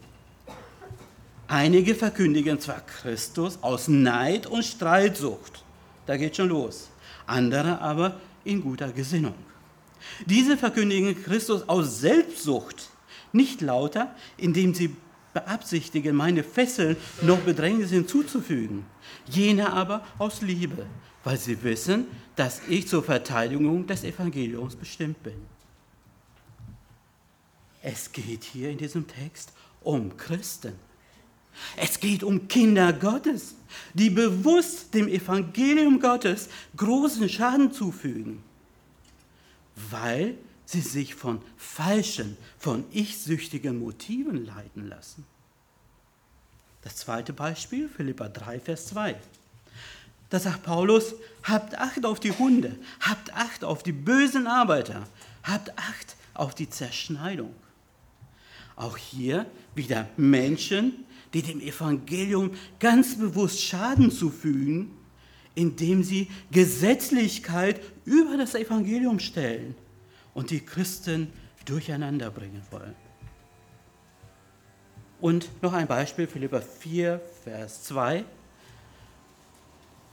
Einige 1.48 1.94
verkündigen 1.94 2.58
zwar 2.60 2.80
Christus 2.80 3.58
aus 3.60 3.88
Neid 3.88 4.46
und 4.46 4.64
Streitsucht, 4.64 5.64
da 6.06 6.16
geht 6.16 6.36
schon 6.36 6.48
los, 6.48 6.90
andere 7.26 7.80
aber 7.80 8.20
in 8.44 8.62
guter 8.62 8.92
Gesinnung. 8.92 9.34
Diese 10.26 10.56
verkündigen 10.56 11.22
Christus 11.22 11.68
aus 11.68 12.00
Selbstsucht, 12.00 12.88
nicht 13.32 13.60
lauter, 13.60 14.14
indem 14.36 14.74
sie 14.74 14.96
beabsichtigen, 15.32 16.14
meine 16.14 16.44
Fesseln 16.44 16.96
noch 17.22 17.38
Bedrängnis 17.40 17.90
hinzuzufügen, 17.90 18.86
jene 19.26 19.72
aber 19.72 20.04
aus 20.18 20.40
Liebe, 20.40 20.86
weil 21.24 21.38
sie 21.38 21.62
wissen, 21.62 22.06
dass 22.36 22.60
ich 22.68 22.86
zur 22.86 23.02
Verteidigung 23.02 23.86
des 23.86 24.04
Evangeliums 24.04 24.76
bestimmt 24.76 25.22
bin. 25.22 25.34
Es 27.82 28.12
geht 28.12 28.44
hier 28.44 28.70
in 28.70 28.78
diesem 28.78 29.06
Text 29.06 29.52
um 29.82 30.16
Christen. 30.16 30.74
Es 31.76 32.00
geht 32.00 32.22
um 32.22 32.48
Kinder 32.48 32.92
Gottes, 32.92 33.54
die 33.92 34.10
bewusst 34.10 34.92
dem 34.94 35.08
Evangelium 35.08 36.00
Gottes 36.00 36.48
großen 36.76 37.28
Schaden 37.28 37.72
zufügen, 37.72 38.42
weil 39.90 40.36
sie 40.64 40.80
sich 40.80 41.14
von 41.14 41.40
falschen, 41.56 42.36
von 42.58 42.84
ich-süchtigen 42.90 43.78
Motiven 43.78 44.44
leiten 44.44 44.88
lassen. 44.88 45.24
Das 46.82 46.96
zweite 46.96 47.32
Beispiel, 47.32 47.88
Philippa 47.88 48.28
3, 48.28 48.60
Vers 48.60 48.86
2. 48.88 49.16
Da 50.34 50.40
sagt 50.40 50.64
Paulus, 50.64 51.14
habt 51.44 51.78
Acht 51.78 52.04
auf 52.04 52.18
die 52.18 52.32
Hunde, 52.32 52.74
habt 52.98 53.32
Acht 53.34 53.62
auf 53.62 53.84
die 53.84 53.92
bösen 53.92 54.48
Arbeiter, 54.48 55.06
habt 55.44 55.70
Acht 55.78 56.16
auf 56.34 56.56
die 56.56 56.68
Zerschneidung. 56.68 57.54
Auch 58.74 58.96
hier 58.96 59.46
wieder 59.76 60.08
Menschen, 60.16 61.04
die 61.34 61.42
dem 61.42 61.60
Evangelium 61.60 62.50
ganz 62.80 63.16
bewusst 63.16 63.62
Schaden 63.62 64.10
zufügen, 64.10 64.90
indem 65.54 66.02
sie 66.02 66.28
Gesetzlichkeit 66.50 67.80
über 68.04 68.36
das 68.36 68.56
Evangelium 68.56 69.20
stellen 69.20 69.76
und 70.34 70.50
die 70.50 70.62
Christen 70.62 71.32
durcheinander 71.64 72.32
bringen 72.32 72.62
wollen. 72.72 72.96
Und 75.20 75.48
noch 75.62 75.74
ein 75.74 75.86
Beispiel, 75.86 76.26
Philippa 76.26 76.60
4, 76.60 77.20
Vers 77.44 77.84
2. 77.84 78.24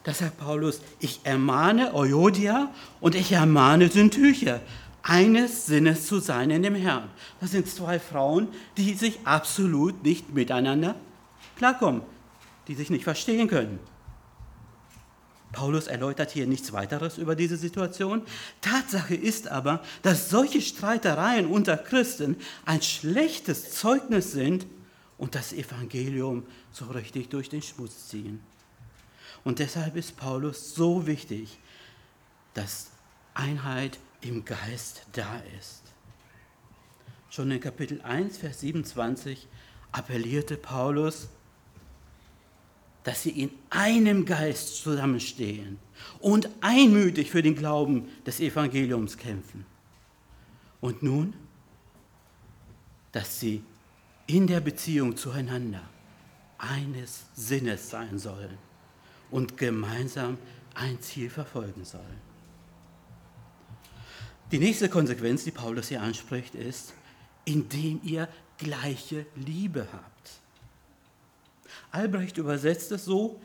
Da 0.04 0.14
sagt 0.14 0.38
Paulus, 0.38 0.82
ich 1.00 1.20
ermahne 1.24 1.94
Euodia 1.94 2.74
und 3.00 3.14
ich 3.14 3.32
ermahne 3.32 3.90
Syntyche, 3.90 4.62
eines 5.04 5.66
Sinnes 5.66 6.08
zu 6.08 6.20
sein 6.20 6.50
in 6.50 6.64
dem 6.64 6.76
Herrn. 6.76 7.10
Das 7.40 7.52
sind 7.52 7.68
zwei 7.68 8.00
Frauen, 8.00 8.48
die 8.78 8.94
sich 8.94 9.20
absolut 9.26 10.04
nicht 10.04 10.34
miteinander 10.34 10.96
klarkommen, 11.56 12.02
die 12.68 12.76
sich 12.76 12.90
nicht 12.90 13.04
verstehen 13.04 13.48
können. 13.48 13.80
Paulus 15.52 15.88
erläutert 15.88 16.32
hier 16.32 16.48
nichts 16.48 16.72
weiteres 16.72 17.18
über 17.18 17.36
diese 17.36 17.58
Situation. 17.58 18.22
Tatsache 18.62 19.16
ist 19.16 19.50
aber, 19.50 19.82
dass 20.02 20.30
solche 20.30 20.62
Streitereien 20.62 21.46
unter 21.46 21.78
Christen 21.78 22.38
ein 22.66 22.82
schlechtes 22.82 23.72
Zeugnis 23.72 24.32
sind 24.32 24.66
und 25.18 25.36
das 25.36 25.52
Evangelium 25.52 26.44
so 26.72 26.86
richtig 26.86 27.30
durch 27.30 27.50
den 27.50 27.62
Schmutz 27.62 28.08
ziehen. 28.08 28.40
Und 29.44 29.60
deshalb 29.60 29.96
ist 29.96 30.18
Paulus 30.18 30.76
so 30.76 31.08
wichtig, 31.08 31.58
dass 32.54 32.92
Einheit 33.34 33.98
im 34.22 34.46
Geist 34.46 35.06
da 35.14 35.42
ist. 35.60 35.82
Schon 37.30 37.50
in 37.50 37.60
Kapitel 37.60 38.02
1, 38.02 38.38
Vers 38.38 38.60
27 38.60 39.48
appellierte 39.92 40.58
Paulus, 40.58 41.30
dass 43.04 43.24
sie 43.24 43.32
in 43.32 43.52
einem 43.72 44.26
Geist 44.26 44.84
zusammenstehen 44.84 45.80
und 46.20 46.50
einmütig 46.62 47.32
für 47.32 47.42
den 47.42 47.56
Glauben 47.56 48.10
des 48.26 48.40
Evangeliums 48.40 49.18
kämpfen. 49.18 49.66
Und 50.82 51.02
nun, 51.02 51.34
dass 53.12 53.40
sie 53.40 53.64
in 54.28 54.46
der 54.46 54.60
Beziehung 54.60 55.18
zueinander 55.18 55.82
eines 56.60 57.26
Sinnes 57.34 57.90
sein 57.90 58.20
sollen 58.20 58.58
und 59.32 59.58
gemeinsam 59.58 60.38
ein 60.76 61.02
Ziel 61.02 61.30
verfolgen 61.30 61.84
sollen. 61.86 62.32
Die 64.52 64.60
nächste 64.60 64.90
Konsequenz, 64.90 65.46
die 65.46 65.52
Paulus 65.52 65.88
hier 65.88 66.02
anspricht, 66.02 66.56
ist, 66.56 66.94
indem 67.46 68.02
ihr 68.04 68.28
gleiche 68.58 69.26
Liebe 69.36 69.88
habt. 69.92 70.32
Albrecht 71.92 72.38
übersetzt 72.38 72.92
es 72.92 73.06
so, 73.06 73.42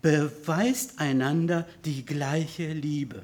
beweist 0.00 0.98
einander 0.98 1.66
die 1.84 2.04
gleiche 2.04 2.72
Liebe. 2.72 3.22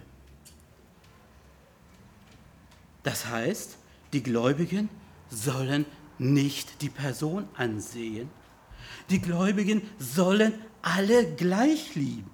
Das 3.02 3.26
heißt, 3.26 3.76
die 4.12 4.22
Gläubigen 4.22 4.88
sollen 5.30 5.86
nicht 6.18 6.82
die 6.82 6.90
Person 6.90 7.48
ansehen. 7.54 8.28
Die 9.10 9.20
Gläubigen 9.20 9.82
sollen 9.98 10.54
alle 10.82 11.34
gleich 11.34 11.94
lieben. 11.94 12.30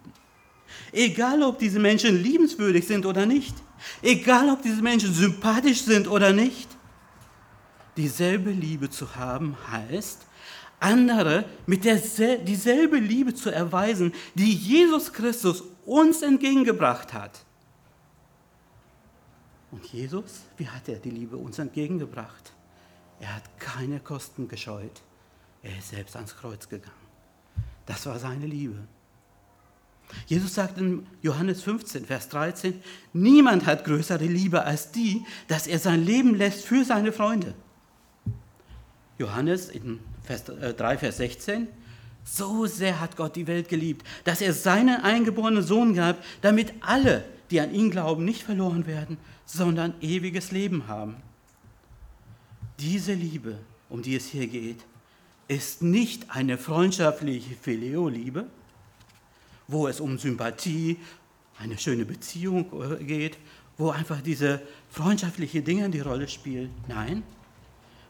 Egal, 0.92 1.42
ob 1.42 1.58
diese 1.58 1.78
Menschen 1.78 2.22
liebenswürdig 2.22 2.86
sind 2.86 3.06
oder 3.06 3.26
nicht. 3.26 3.54
Egal, 4.02 4.48
ob 4.50 4.62
diese 4.62 4.82
Menschen 4.82 5.12
sympathisch 5.12 5.82
sind 5.82 6.08
oder 6.08 6.32
nicht. 6.32 6.68
Dieselbe 7.96 8.50
Liebe 8.50 8.90
zu 8.90 9.14
haben 9.14 9.56
heißt, 9.70 10.26
andere 10.80 11.44
mit 11.66 11.84
dieselbe 11.84 12.98
Liebe 12.98 13.34
zu 13.34 13.50
erweisen, 13.50 14.12
die 14.34 14.52
Jesus 14.52 15.12
Christus 15.12 15.62
uns 15.86 16.22
entgegengebracht 16.22 17.12
hat. 17.12 17.44
Und 19.70 19.84
Jesus, 19.86 20.42
wie 20.56 20.68
hat 20.68 20.88
er 20.88 20.96
die 20.96 21.10
Liebe 21.10 21.36
uns 21.36 21.58
entgegengebracht? 21.58 22.52
Er 23.20 23.36
hat 23.36 23.58
keine 23.58 24.00
Kosten 24.00 24.48
gescheut. 24.48 25.02
Er 25.64 25.78
ist 25.78 25.88
selbst 25.88 26.14
ans 26.14 26.36
Kreuz 26.36 26.68
gegangen. 26.68 26.92
Das 27.86 28.06
war 28.06 28.18
seine 28.18 28.46
Liebe. 28.46 28.76
Jesus 30.26 30.54
sagt 30.54 30.78
in 30.78 31.06
Johannes 31.22 31.62
15, 31.62 32.04
Vers 32.04 32.28
13, 32.28 32.82
niemand 33.14 33.64
hat 33.64 33.84
größere 33.84 34.26
Liebe 34.26 34.62
als 34.62 34.92
die, 34.92 35.24
dass 35.48 35.66
er 35.66 35.78
sein 35.78 36.04
Leben 36.04 36.34
lässt 36.34 36.66
für 36.66 36.84
seine 36.84 37.10
Freunde. 37.10 37.54
Johannes 39.18 39.70
in 39.70 40.00
Vers 40.22 40.44
3, 40.44 40.94
äh, 40.94 40.98
Vers 40.98 41.16
16, 41.16 41.68
so 42.24 42.66
sehr 42.66 43.00
hat 43.00 43.16
Gott 43.16 43.34
die 43.34 43.46
Welt 43.46 43.68
geliebt, 43.68 44.06
dass 44.24 44.42
er 44.42 44.52
seinen 44.52 45.00
eingeborenen 45.00 45.62
Sohn 45.62 45.94
gab, 45.94 46.22
damit 46.42 46.74
alle, 46.80 47.24
die 47.50 47.60
an 47.60 47.72
ihn 47.72 47.90
glauben, 47.90 48.24
nicht 48.24 48.42
verloren 48.42 48.86
werden, 48.86 49.16
sondern 49.46 49.94
ewiges 50.02 50.52
Leben 50.52 50.88
haben. 50.88 51.16
Diese 52.78 53.14
Liebe, 53.14 53.58
um 53.88 54.02
die 54.02 54.16
es 54.16 54.26
hier 54.26 54.46
geht, 54.46 54.84
ist 55.48 55.82
nicht 55.82 56.30
eine 56.30 56.58
freundschaftliche 56.58 57.54
Phileo-Liebe, 57.54 58.46
wo 59.68 59.88
es 59.88 60.00
um 60.00 60.18
Sympathie, 60.18 60.98
eine 61.58 61.78
schöne 61.78 62.04
Beziehung 62.04 62.66
äh, 63.00 63.04
geht, 63.04 63.38
wo 63.76 63.90
einfach 63.90 64.20
diese 64.20 64.60
freundschaftlichen 64.90 65.64
Dinge 65.64 65.88
die 65.90 66.00
Rolle 66.00 66.28
spielen. 66.28 66.70
Nein, 66.88 67.22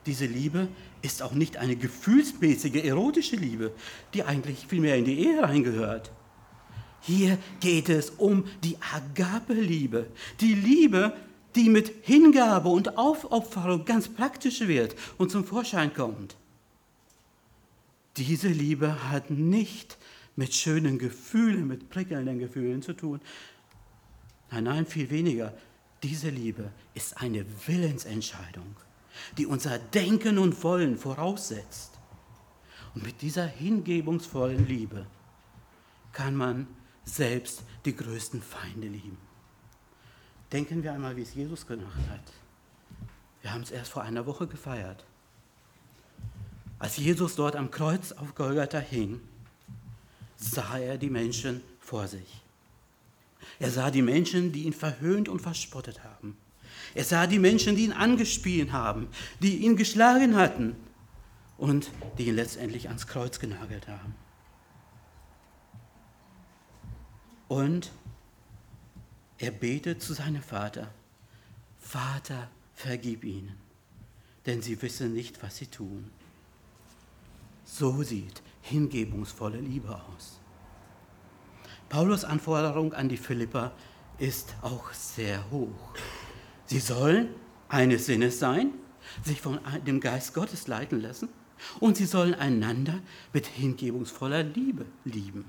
diese 0.06 0.26
Liebe 0.26 0.68
ist 1.02 1.22
auch 1.22 1.32
nicht 1.32 1.56
eine 1.56 1.76
gefühlsmäßige, 1.76 2.84
erotische 2.84 3.36
Liebe, 3.36 3.72
die 4.12 4.22
eigentlich 4.22 4.66
viel 4.66 4.80
mehr 4.80 4.96
in 4.96 5.04
die 5.04 5.18
Ehe 5.18 5.42
reingehört. 5.42 6.10
Hier 7.00 7.38
geht 7.60 7.88
es 7.88 8.10
um 8.10 8.44
die 8.62 8.76
Agape-Liebe, 8.94 10.06
die 10.40 10.54
Liebe, 10.54 11.14
die 11.54 11.68
mit 11.68 11.92
Hingabe 12.02 12.68
und 12.68 12.96
Aufopferung 12.96 13.84
ganz 13.84 14.08
praktisch 14.08 14.60
wird 14.60 14.94
und 15.18 15.30
zum 15.30 15.44
Vorschein 15.44 15.92
kommt. 15.92 16.36
Diese 18.16 18.48
Liebe 18.48 19.10
hat 19.10 19.30
nicht 19.30 19.98
mit 20.36 20.54
schönen 20.54 20.98
Gefühlen, 20.98 21.66
mit 21.66 21.90
prickelnden 21.90 22.38
Gefühlen 22.38 22.82
zu 22.82 22.92
tun. 22.92 23.20
Nein, 24.50 24.64
nein, 24.64 24.86
viel 24.86 25.10
weniger. 25.10 25.56
Diese 26.02 26.28
Liebe 26.28 26.70
ist 26.94 27.16
eine 27.16 27.44
Willensentscheidung 27.66 28.76
die 29.36 29.46
unser 29.46 29.78
Denken 29.78 30.38
und 30.38 30.62
Wollen 30.62 30.96
voraussetzt. 30.96 31.98
Und 32.94 33.04
mit 33.04 33.22
dieser 33.22 33.46
hingebungsvollen 33.46 34.66
Liebe 34.66 35.06
kann 36.12 36.36
man 36.36 36.66
selbst 37.04 37.64
die 37.84 37.94
größten 37.94 38.40
Feinde 38.40 38.86
lieben. 38.86 39.18
Denken 40.52 40.82
wir 40.82 40.92
einmal, 40.92 41.16
wie 41.16 41.22
es 41.22 41.34
Jesus 41.34 41.66
gemacht 41.66 41.98
hat. 42.08 42.32
Wir 43.42 43.52
haben 43.52 43.62
es 43.62 43.72
erst 43.72 43.90
vor 43.90 44.02
einer 44.02 44.24
Woche 44.26 44.46
gefeiert. 44.46 45.04
Als 46.78 46.96
Jesus 46.96 47.36
dort 47.36 47.56
am 47.56 47.70
Kreuz 47.70 48.12
auf 48.12 48.34
Golgatha 48.34 48.78
hing, 48.78 49.20
sah 50.36 50.78
er 50.78 50.98
die 50.98 51.10
Menschen 51.10 51.62
vor 51.80 52.08
sich. 52.08 52.42
Er 53.58 53.70
sah 53.70 53.90
die 53.90 54.02
Menschen, 54.02 54.52
die 54.52 54.64
ihn 54.64 54.72
verhöhnt 54.72 55.28
und 55.28 55.40
verspottet 55.40 56.02
haben. 56.02 56.36
Er 56.94 57.04
sah 57.04 57.26
die 57.26 57.38
Menschen, 57.38 57.76
die 57.76 57.84
ihn 57.84 57.92
angespielt 57.92 58.72
haben, 58.72 59.08
die 59.40 59.58
ihn 59.58 59.76
geschlagen 59.76 60.36
hatten 60.36 60.76
und 61.58 61.90
die 62.18 62.26
ihn 62.26 62.36
letztendlich 62.36 62.88
ans 62.88 63.06
Kreuz 63.06 63.38
genagelt 63.38 63.88
haben. 63.88 64.14
Und 67.48 67.92
er 69.38 69.50
betet 69.50 70.02
zu 70.02 70.14
seinem 70.14 70.42
Vater, 70.42 70.90
Vater, 71.78 72.50
vergib 72.74 73.24
ihnen, 73.24 73.54
denn 74.46 74.62
sie 74.62 74.80
wissen 74.82 75.12
nicht, 75.12 75.42
was 75.42 75.56
sie 75.56 75.66
tun. 75.66 76.10
So 77.76 78.04
sieht 78.04 78.40
hingebungsvolle 78.60 79.58
Liebe 79.58 79.88
aus. 79.88 80.38
Paulus 81.88 82.24
Anforderung 82.24 82.92
an 82.92 83.08
die 83.08 83.16
Philipper 83.16 83.72
ist 84.16 84.54
auch 84.62 84.92
sehr 84.92 85.50
hoch. 85.50 85.92
Sie 86.66 86.78
sollen 86.78 87.30
eines 87.68 88.06
Sinnes 88.06 88.38
sein, 88.38 88.74
sich 89.24 89.40
von 89.40 89.58
dem 89.84 89.98
Geist 89.98 90.34
Gottes 90.34 90.68
leiten 90.68 91.00
lassen 91.00 91.28
und 91.80 91.96
sie 91.96 92.06
sollen 92.06 92.34
einander 92.34 93.00
mit 93.32 93.46
hingebungsvoller 93.48 94.44
Liebe 94.44 94.86
lieben. 95.04 95.44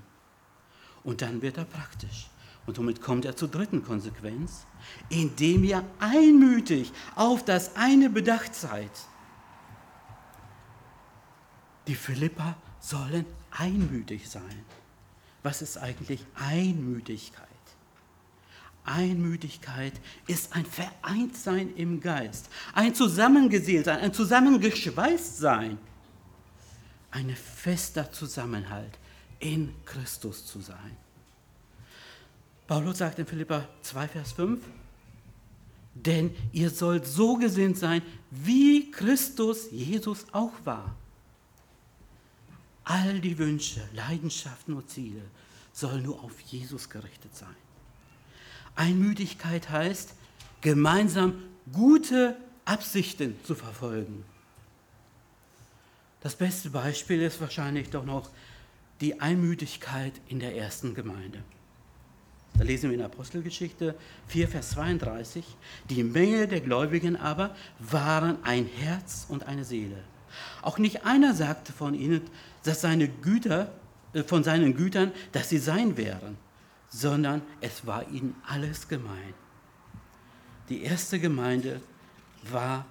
Und 1.03 1.21
dann 1.21 1.43
wird 1.43 1.59
er 1.59 1.65
praktisch. 1.65 2.31
Und 2.65 2.77
somit 2.77 3.01
kommt 3.01 3.25
er 3.25 3.35
zur 3.35 3.49
dritten 3.49 3.83
Konsequenz, 3.83 4.65
indem 5.09 5.63
ihr 5.63 5.83
einmütig 5.99 6.91
auf 7.13 7.45
das 7.45 7.75
eine 7.75 8.09
bedacht 8.09 8.55
seid. 8.55 8.89
Die 11.87 11.95
Philippa 11.95 12.55
sollen 12.79 13.25
einmütig 13.51 14.29
sein. 14.29 14.63
Was 15.43 15.61
ist 15.61 15.77
eigentlich 15.77 16.25
Einmütigkeit? 16.35 17.45
Einmütigkeit 18.83 19.93
ist 20.27 20.55
ein 20.55 20.65
Vereintsein 20.65 21.75
im 21.75 22.01
Geist, 22.01 22.49
ein 22.73 22.93
Zusammengeseeltsein, 22.93 23.99
ein 23.99 24.13
Zusammengeschweißtsein, 24.13 25.77
ein 27.11 27.29
fester 27.35 28.11
Zusammenhalt 28.11 28.99
in 29.39 29.73
Christus 29.85 30.45
zu 30.45 30.61
sein. 30.61 30.97
Paulus 32.67 32.99
sagt 32.99 33.19
in 33.19 33.25
Philippa 33.25 33.67
2, 33.81 34.07
Vers 34.07 34.31
5, 34.33 34.61
denn 35.93 36.35
ihr 36.51 36.69
sollt 36.69 37.07
so 37.07 37.35
gesinnt 37.37 37.77
sein, 37.77 38.01
wie 38.29 38.91
Christus 38.91 39.71
Jesus 39.71 40.25
auch 40.31 40.53
war. 40.63 40.95
All 42.85 43.19
die 43.19 43.37
Wünsche, 43.37 43.81
Leidenschaften 43.93 44.75
und 44.75 44.89
Ziele 44.89 45.21
sollen 45.73 46.03
nur 46.03 46.23
auf 46.23 46.39
Jesus 46.41 46.89
gerichtet 46.89 47.35
sein. 47.35 47.55
Einmütigkeit 48.75 49.69
heißt, 49.69 50.13
gemeinsam 50.61 51.43
gute 51.71 52.37
Absichten 52.63 53.35
zu 53.43 53.55
verfolgen. 53.55 54.23
Das 56.21 56.35
beste 56.35 56.69
Beispiel 56.69 57.21
ist 57.21 57.41
wahrscheinlich 57.41 57.89
doch 57.89 58.05
noch 58.05 58.29
die 59.01 59.19
Einmütigkeit 59.19 60.13
in 60.27 60.39
der 60.39 60.55
ersten 60.55 60.93
Gemeinde. 60.93 61.43
Da 62.57 62.63
lesen 62.63 62.89
wir 62.89 62.97
in 62.97 63.03
Apostelgeschichte 63.03 63.95
4, 64.27 64.47
Vers 64.47 64.69
32, 64.71 65.45
die 65.89 66.03
Menge 66.03 66.47
der 66.47 66.61
Gläubigen 66.61 67.17
aber 67.17 67.55
waren 67.79 68.41
ein 68.43 68.65
Herz 68.65 69.25
und 69.27 69.43
eine 69.43 69.65
Seele. 69.65 70.01
Auch 70.61 70.77
nicht 70.77 71.05
einer 71.05 71.33
sagte 71.33 71.73
von 71.73 71.93
ihnen, 71.93 72.21
dass 72.65 72.81
seine 72.81 73.07
Güter, 73.07 73.71
äh, 74.13 74.23
von 74.23 74.43
seinen 74.43 74.75
Gütern, 74.75 75.11
dass 75.31 75.49
sie 75.49 75.57
sein 75.57 75.97
wären, 75.97 76.37
sondern 76.89 77.41
es 77.61 77.85
war 77.85 78.09
ihnen 78.09 78.35
alles 78.47 78.87
gemein. 78.87 79.33
Die 80.69 80.83
erste 80.83 81.19
Gemeinde 81.19 81.81
war, 82.51 82.85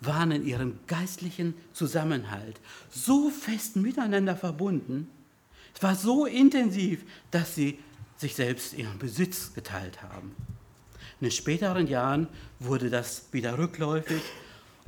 waren 0.00 0.32
in 0.32 0.46
ihrem 0.46 0.78
geistlichen 0.86 1.54
Zusammenhalt 1.72 2.60
so 2.90 3.30
fest 3.30 3.76
miteinander 3.76 4.36
verbunden, 4.36 5.08
es 5.74 5.82
war 5.82 5.94
so 5.94 6.26
intensiv, 6.26 7.04
dass 7.30 7.54
sie 7.54 7.78
sich 8.16 8.34
selbst 8.34 8.74
ihren 8.74 8.98
Besitz 8.98 9.54
geteilt 9.54 10.02
haben. 10.02 10.34
In 11.20 11.26
den 11.26 11.30
späteren 11.30 11.86
Jahren 11.86 12.28
wurde 12.58 12.90
das 12.90 13.28
wieder 13.32 13.56
rückläufig 13.58 14.22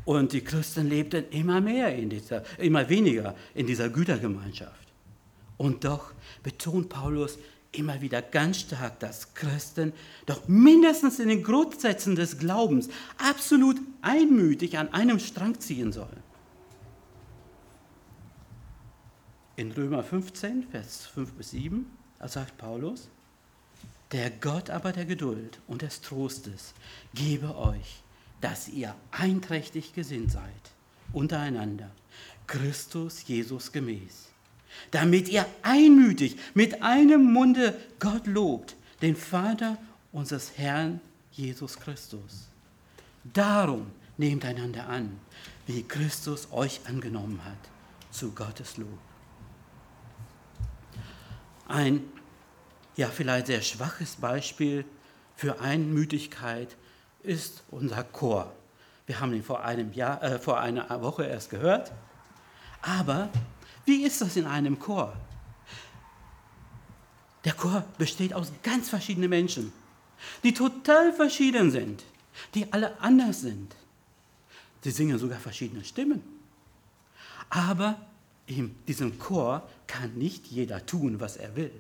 und 0.05 0.33
die 0.33 0.43
Christen 0.43 0.89
lebten 0.89 1.25
immer 1.31 1.61
mehr 1.61 1.95
in 1.95 2.11
dieser, 2.11 2.43
immer 2.59 2.89
weniger 2.89 3.35
in 3.55 3.67
dieser 3.67 3.89
Gütergemeinschaft. 3.89 4.89
Und 5.57 5.85
doch 5.85 6.13
betont 6.43 6.89
Paulus 6.89 7.39
immer 7.73 8.01
wieder 8.01 8.21
ganz 8.21 8.61
stark, 8.61 9.01
dass 9.01 9.35
Christen 9.35 9.93
doch 10.27 10.47
mindestens 10.49 11.19
in 11.19 11.29
den 11.29 11.43
Grundsätzen 11.43 12.17
des 12.17 12.39
Glaubens 12.39 12.89
absolut 13.19 13.81
einmütig 14.03 14.79
an 14.79 14.93
einem 14.93 15.19
Strang 15.19 15.59
ziehen 15.61 15.93
sollen. 15.93 16.23
In 19.57 19.73
Römer 19.73 20.03
15, 20.03 20.65
Vers 20.71 21.07
5 21.07 21.33
bis 21.33 21.51
7, 21.51 21.87
sagt 22.27 22.59
Paulus, 22.59 23.09
der 24.13 24.31
Gott 24.31 24.71
aber 24.71 24.93
der 24.93 25.07
Geduld 25.07 25.61
und 25.67 25.83
des 25.83 26.01
Trostes 26.01 26.75
gebe 27.15 27.57
euch, 27.57 28.02
dass 28.43 28.68
ihr 28.68 28.95
einträchtig 29.11 29.95
gesinnt 29.95 30.32
seid 30.32 30.43
untereinander, 31.14 31.90
Christus 32.47 33.26
Jesus 33.26 33.72
gemäß 33.72 34.32
damit 34.90 35.28
ihr 35.28 35.47
einmütig 35.62 36.36
mit 36.55 36.82
einem 36.82 37.32
Munde 37.32 37.78
Gott 37.99 38.26
lobt, 38.26 38.76
den 39.01 39.16
Vater 39.16 39.78
unseres 40.12 40.53
Herrn 40.57 41.01
Jesus 41.32 41.78
Christus. 41.78 42.49
Darum 43.24 43.90
nehmt 44.16 44.45
einander 44.45 44.88
an, 44.88 45.18
wie 45.66 45.82
Christus 45.82 46.49
euch 46.53 46.80
angenommen 46.86 47.43
hat, 47.45 47.59
zu 48.11 48.32
Gottes 48.32 48.76
Lob. 48.76 48.99
Ein 51.68 52.03
ja 52.97 53.09
vielleicht 53.09 53.47
sehr 53.47 53.62
schwaches 53.62 54.16
Beispiel 54.16 54.84
für 55.36 55.61
Einmütigkeit 55.61 56.76
ist 57.23 57.62
unser 57.70 58.05
Chor. 58.05 58.53
Wir 59.07 59.20
haben 59.20 59.35
ihn 59.35 59.43
vor, 59.43 59.64
einem 59.64 59.93
Jahr, 59.93 60.23
äh, 60.23 60.39
vor 60.39 60.61
einer 60.61 60.89
Woche 61.03 61.25
erst 61.25 61.51
gehört. 61.51 61.93
Aber 62.81 63.29
wie 63.85 64.05
ist 64.05 64.20
das 64.20 64.37
in 64.37 64.47
einem 64.47 64.79
Chor? 64.79 65.16
Der 67.45 67.55
Chor 67.55 67.85
besteht 67.99 68.35
aus 68.35 68.53
ganz 68.62 68.89
verschiedenen 68.89 69.31
Menschen, 69.31 69.73
die 70.45 70.55
total 70.55 71.12
verschieden 71.12 71.70
sind, 71.70 72.05
die 72.55 72.73
alle 72.73 73.01
anders 73.01 73.41
sind. 73.41 73.75
Sie 74.83 74.91
singen 74.91 75.18
sogar 75.18 75.41
verschiedene 75.41 75.85
Stimmen. 75.85 76.23
Aber 77.51 77.97
in 78.47 78.75
diesem 78.87 79.18
Chor 79.18 79.68
kann 79.87 80.14
nicht 80.14 80.47
jeder 80.47 80.85
tun, 80.87 81.20
was 81.20 81.37
er 81.37 81.55
will. 81.57 81.73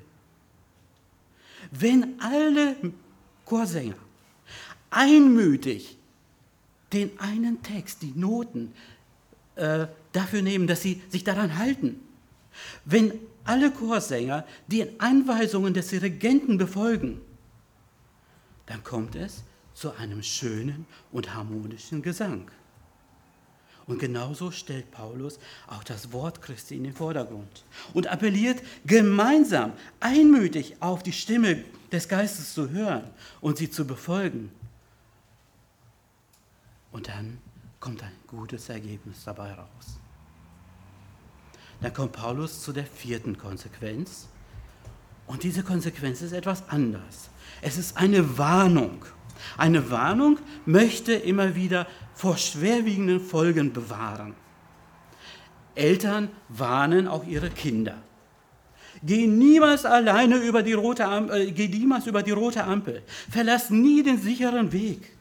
Wenn 1.70 2.20
alle 2.20 2.76
Chorsänger 3.44 3.94
einmütig 4.92 5.98
den 6.92 7.18
einen 7.18 7.62
Text, 7.62 8.02
die 8.02 8.12
Noten, 8.14 8.72
äh, 9.56 9.86
dafür 10.12 10.42
nehmen, 10.42 10.66
dass 10.66 10.82
sie 10.82 11.02
sich 11.08 11.24
daran 11.24 11.58
halten, 11.58 12.00
wenn 12.84 13.12
alle 13.44 13.70
Chorsänger 13.70 14.46
die 14.66 15.00
Anweisungen 15.00 15.74
des 15.74 15.88
Dirigenten 15.88 16.58
befolgen, 16.58 17.20
dann 18.66 18.84
kommt 18.84 19.16
es 19.16 19.42
zu 19.74 19.92
einem 19.96 20.22
schönen 20.22 20.86
und 21.10 21.34
harmonischen 21.34 22.02
Gesang. 22.02 22.50
Und 23.86 23.98
genauso 23.98 24.52
stellt 24.52 24.90
Paulus 24.92 25.40
auch 25.66 25.82
das 25.82 26.12
Wort 26.12 26.40
Christi 26.40 26.76
in 26.76 26.84
den 26.84 26.92
Vordergrund 26.92 27.64
und 27.94 28.06
appelliert 28.06 28.62
gemeinsam, 28.86 29.72
einmütig 29.98 30.76
auf 30.80 31.02
die 31.02 31.12
Stimme 31.12 31.64
des 31.90 32.08
Geistes 32.08 32.54
zu 32.54 32.70
hören 32.70 33.10
und 33.40 33.58
sie 33.58 33.70
zu 33.70 33.84
befolgen. 33.84 34.52
Und 36.92 37.08
dann 37.08 37.38
kommt 37.80 38.02
ein 38.02 38.12
gutes 38.28 38.68
Ergebnis 38.68 39.24
dabei 39.24 39.52
raus. 39.52 39.98
Dann 41.80 41.92
kommt 41.92 42.12
Paulus 42.12 42.62
zu 42.62 42.72
der 42.72 42.86
vierten 42.86 43.36
Konsequenz. 43.36 44.28
Und 45.26 45.42
diese 45.42 45.62
Konsequenz 45.62 46.22
ist 46.22 46.32
etwas 46.32 46.68
anders. 46.68 47.30
Es 47.60 47.76
ist 47.76 47.96
eine 47.96 48.38
Warnung. 48.38 49.04
Eine 49.56 49.90
Warnung 49.90 50.38
möchte 50.66 51.12
immer 51.12 51.56
wieder 51.56 51.88
vor 52.14 52.36
schwerwiegenden 52.36 53.20
Folgen 53.20 53.72
bewahren. 53.72 54.34
Eltern 55.74 56.28
warnen 56.48 57.08
auch 57.08 57.26
ihre 57.26 57.50
Kinder. 57.50 57.96
Geh 59.02 59.26
niemals 59.26 59.84
alleine 59.84 60.36
über 60.36 60.62
die 60.62 60.74
rote 60.74 61.06
Ampel, 61.06 61.48
äh, 61.48 61.50
geh 61.50 61.66
niemals 61.66 62.06
über 62.06 62.22
die 62.22 62.30
rote 62.30 62.62
Ampel. 62.62 63.02
Verlass 63.28 63.70
nie 63.70 64.02
den 64.02 64.20
sicheren 64.20 64.70
Weg. 64.70 65.16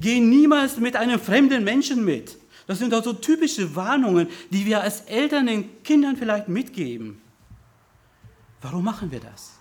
Geh 0.00 0.20
niemals 0.20 0.78
mit 0.78 0.96
einem 0.96 1.20
fremden 1.20 1.64
Menschen 1.64 2.04
mit. 2.04 2.38
Das 2.66 2.78
sind 2.78 2.94
also 2.94 3.12
typische 3.12 3.74
Warnungen, 3.74 4.28
die 4.50 4.64
wir 4.64 4.80
als 4.80 5.02
Eltern 5.02 5.46
den 5.46 5.82
Kindern 5.82 6.16
vielleicht 6.16 6.48
mitgeben. 6.48 7.20
Warum 8.60 8.84
machen 8.84 9.10
wir 9.10 9.20
das? 9.20 9.58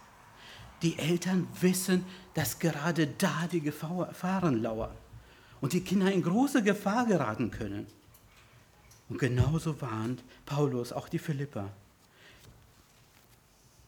Die 0.81 0.97
Eltern 0.97 1.47
wissen, 1.59 2.05
dass 2.33 2.59
gerade 2.59 3.07
da 3.07 3.47
die 3.51 3.61
Gefahren 3.61 4.61
lauern 4.61 4.95
und 5.59 5.73
die 5.73 5.81
Kinder 5.81 6.11
in 6.11 6.23
große 6.23 6.63
Gefahr 6.63 7.05
geraten 7.05 7.51
können. 7.51 7.87
Und 9.09 9.19
genauso 9.19 9.81
warnt 9.81 10.23
Paulus 10.45 10.93
auch 10.93 11.09
die 11.09 11.19
Philipper. 11.19 11.69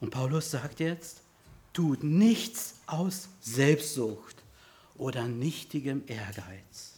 Und 0.01 0.09
Paulus 0.09 0.51
sagt 0.51 0.79
jetzt, 0.79 1.21
tut 1.71 2.03
nichts 2.03 2.75
aus 2.87 3.29
Selbstsucht 3.39 4.42
oder 4.95 5.27
nichtigem 5.27 6.03
Ehrgeiz. 6.07 6.93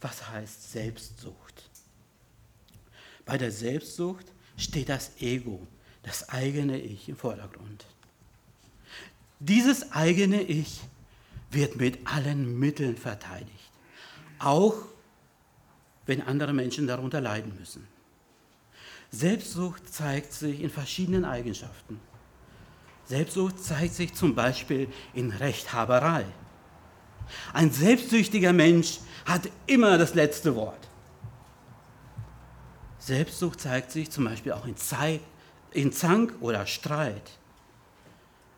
Was 0.00 0.28
heißt 0.28 0.72
Selbstsucht? 0.72 1.70
Bei 3.24 3.38
der 3.38 3.50
Selbstsucht 3.50 4.26
steht 4.56 4.88
das 4.88 5.12
Ego, 5.20 5.66
das 6.02 6.28
eigene 6.28 6.78
Ich 6.78 7.08
im 7.08 7.16
Vordergrund. 7.16 7.86
Dieses 9.40 9.92
eigene 9.92 10.42
Ich 10.42 10.80
wird 11.50 11.76
mit 11.76 12.06
allen 12.06 12.58
Mitteln 12.58 12.96
verteidigt, 12.96 13.70
auch 14.38 14.74
wenn 16.06 16.20
andere 16.20 16.52
Menschen 16.52 16.86
darunter 16.86 17.20
leiden 17.20 17.54
müssen. 17.58 17.86
Selbstsucht 19.10 19.92
zeigt 19.92 20.32
sich 20.32 20.60
in 20.60 20.70
verschiedenen 20.70 21.24
Eigenschaften. 21.24 22.00
Selbstsucht 23.06 23.62
zeigt 23.62 23.94
sich 23.94 24.14
zum 24.14 24.34
Beispiel 24.34 24.88
in 25.12 25.30
Rechthaberei. 25.30 26.24
Ein 27.52 27.70
selbstsüchtiger 27.70 28.52
Mensch 28.52 28.98
hat 29.26 29.48
immer 29.66 29.98
das 29.98 30.14
letzte 30.14 30.54
Wort. 30.54 30.88
Selbstsucht 32.98 33.60
zeigt 33.60 33.90
sich 33.92 34.10
zum 34.10 34.24
Beispiel 34.24 34.52
auch 34.52 34.66
in, 34.66 34.76
Zeit, 34.76 35.20
in 35.72 35.92
Zank 35.92 36.34
oder 36.40 36.66
Streit. 36.66 37.32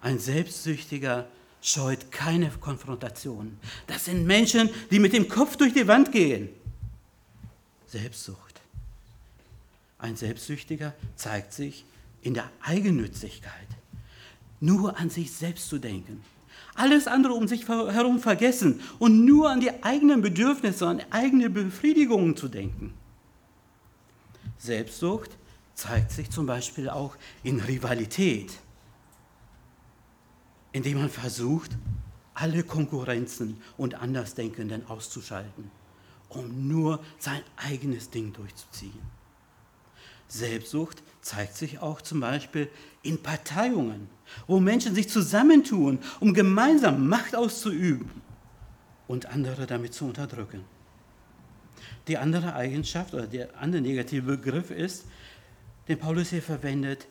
Ein 0.00 0.20
Selbstsüchtiger 0.20 1.26
scheut 1.60 2.12
keine 2.12 2.50
Konfrontation. 2.50 3.58
Das 3.88 4.04
sind 4.04 4.24
Menschen, 4.24 4.70
die 4.90 5.00
mit 5.00 5.12
dem 5.12 5.28
Kopf 5.28 5.56
durch 5.56 5.72
die 5.72 5.88
Wand 5.88 6.12
gehen. 6.12 6.48
Selbstsucht. 7.86 8.60
Ein 9.98 10.16
Selbstsüchtiger 10.16 10.94
zeigt 11.16 11.52
sich 11.52 11.84
in 12.22 12.34
der 12.34 12.50
Eigennützigkeit. 12.62 13.68
Nur 14.60 14.98
an 14.98 15.10
sich 15.10 15.32
selbst 15.32 15.68
zu 15.68 15.78
denken. 15.78 16.22
Alles 16.74 17.06
andere 17.06 17.34
um 17.34 17.48
sich 17.48 17.68
herum 17.68 18.18
vergessen 18.18 18.80
und 18.98 19.24
nur 19.24 19.50
an 19.50 19.60
die 19.60 19.82
eigenen 19.82 20.22
Bedürfnisse, 20.22 20.86
an 20.86 21.02
eigene 21.10 21.50
Befriedigungen 21.50 22.36
zu 22.36 22.48
denken. 22.48 22.94
Selbstsucht 24.58 25.30
zeigt 25.74 26.10
sich 26.10 26.30
zum 26.30 26.46
Beispiel 26.46 26.88
auch 26.88 27.16
in 27.42 27.60
Rivalität 27.60 28.52
indem 30.76 30.98
man 30.98 31.08
versucht, 31.08 31.70
alle 32.34 32.62
Konkurrenzen 32.62 33.62
und 33.78 33.94
Andersdenkenden 33.94 34.86
auszuschalten, 34.90 35.70
um 36.28 36.68
nur 36.68 37.02
sein 37.18 37.40
eigenes 37.56 38.10
Ding 38.10 38.34
durchzuziehen. 38.34 39.00
Selbstsucht 40.28 41.02
zeigt 41.26 41.56
sich 41.56 41.80
auch 41.80 42.00
zum 42.00 42.20
Beispiel 42.20 42.70
in 43.02 43.20
Parteiungen, 43.20 44.08
wo 44.46 44.60
Menschen 44.60 44.94
sich 44.94 45.08
zusammentun, 45.08 45.98
um 46.20 46.32
gemeinsam 46.32 47.08
Macht 47.08 47.34
auszuüben 47.34 48.22
und 49.08 49.26
andere 49.26 49.66
damit 49.66 49.92
zu 49.92 50.06
unterdrücken. 50.06 50.64
Die 52.06 52.16
andere 52.16 52.54
Eigenschaft 52.54 53.12
oder 53.12 53.26
der 53.26 53.60
andere 53.60 53.82
negative 53.82 54.36
Begriff 54.36 54.70
ist, 54.70 55.06
den 55.88 55.98
Paulus 55.98 56.30
hier 56.30 56.42
verwendet, 56.42 57.08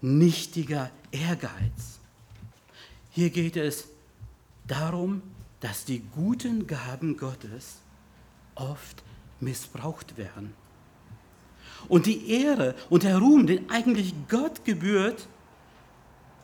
nichtiger 0.00 0.90
Ehrgeiz. 1.12 2.00
Hier 3.10 3.30
geht 3.30 3.56
es 3.56 3.86
darum, 4.66 5.22
dass 5.60 5.84
die 5.84 6.00
guten 6.00 6.66
Gaben 6.66 7.16
Gottes 7.16 7.76
oft 8.56 9.04
missbraucht 9.38 10.16
werden. 10.16 10.52
Und 11.88 12.06
die 12.06 12.30
Ehre 12.30 12.74
und 12.90 13.02
der 13.02 13.18
Ruhm, 13.18 13.46
den 13.46 13.70
eigentlich 13.70 14.14
Gott 14.28 14.64
gebührt, 14.64 15.28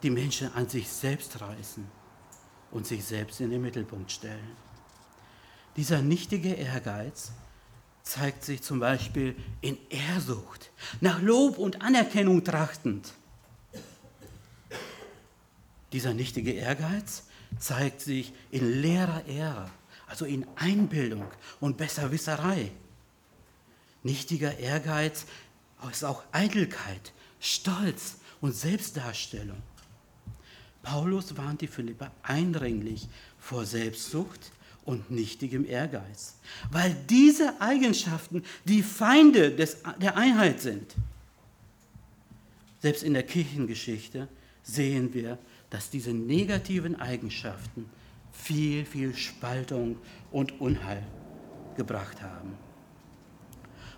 die 0.02 0.10
Menschen 0.10 0.52
an 0.54 0.68
sich 0.68 0.88
selbst 0.88 1.40
reißen 1.40 1.84
und 2.70 2.86
sich 2.86 3.04
selbst 3.04 3.40
in 3.40 3.50
den 3.50 3.62
Mittelpunkt 3.62 4.10
stellen. 4.12 4.56
Dieser 5.76 6.02
nichtige 6.02 6.54
Ehrgeiz 6.54 7.32
zeigt 8.02 8.44
sich 8.44 8.62
zum 8.62 8.80
Beispiel 8.80 9.36
in 9.60 9.76
Ehrsucht, 9.90 10.70
nach 11.00 11.20
Lob 11.20 11.58
und 11.58 11.82
Anerkennung 11.82 12.42
trachtend. 12.42 13.12
Dieser 15.92 16.14
nichtige 16.14 16.52
Ehrgeiz 16.52 17.24
zeigt 17.58 18.00
sich 18.00 18.32
in 18.50 18.82
leerer 18.82 19.24
Ehre, 19.26 19.70
also 20.06 20.24
in 20.24 20.46
Einbildung 20.56 21.24
und 21.60 21.76
Besserwisserei. 21.76 22.72
Nichtiger 24.02 24.58
Ehrgeiz 24.58 25.26
ist 25.90 26.04
auch 26.04 26.22
Eitelkeit, 26.32 27.12
Stolz 27.40 28.18
und 28.40 28.54
Selbstdarstellung. 28.54 29.62
Paulus 30.82 31.36
warnt 31.36 31.60
die 31.60 31.66
Philipper 31.66 32.10
eindringlich 32.22 33.08
vor 33.38 33.66
Selbstsucht 33.66 34.52
und 34.84 35.10
nichtigem 35.10 35.66
Ehrgeiz, 35.66 36.36
weil 36.70 36.96
diese 37.10 37.60
Eigenschaften 37.60 38.42
die 38.64 38.82
Feinde 38.82 39.50
des, 39.50 39.78
der 40.00 40.16
Einheit 40.16 40.60
sind. 40.60 40.94
Selbst 42.80 43.02
in 43.02 43.12
der 43.12 43.24
Kirchengeschichte 43.24 44.28
sehen 44.62 45.12
wir, 45.12 45.38
dass 45.68 45.90
diese 45.90 46.12
negativen 46.12 46.98
Eigenschaften 46.98 47.90
viel, 48.32 48.86
viel 48.86 49.14
Spaltung 49.14 49.98
und 50.30 50.60
Unheil 50.60 51.06
gebracht 51.76 52.22
haben. 52.22 52.67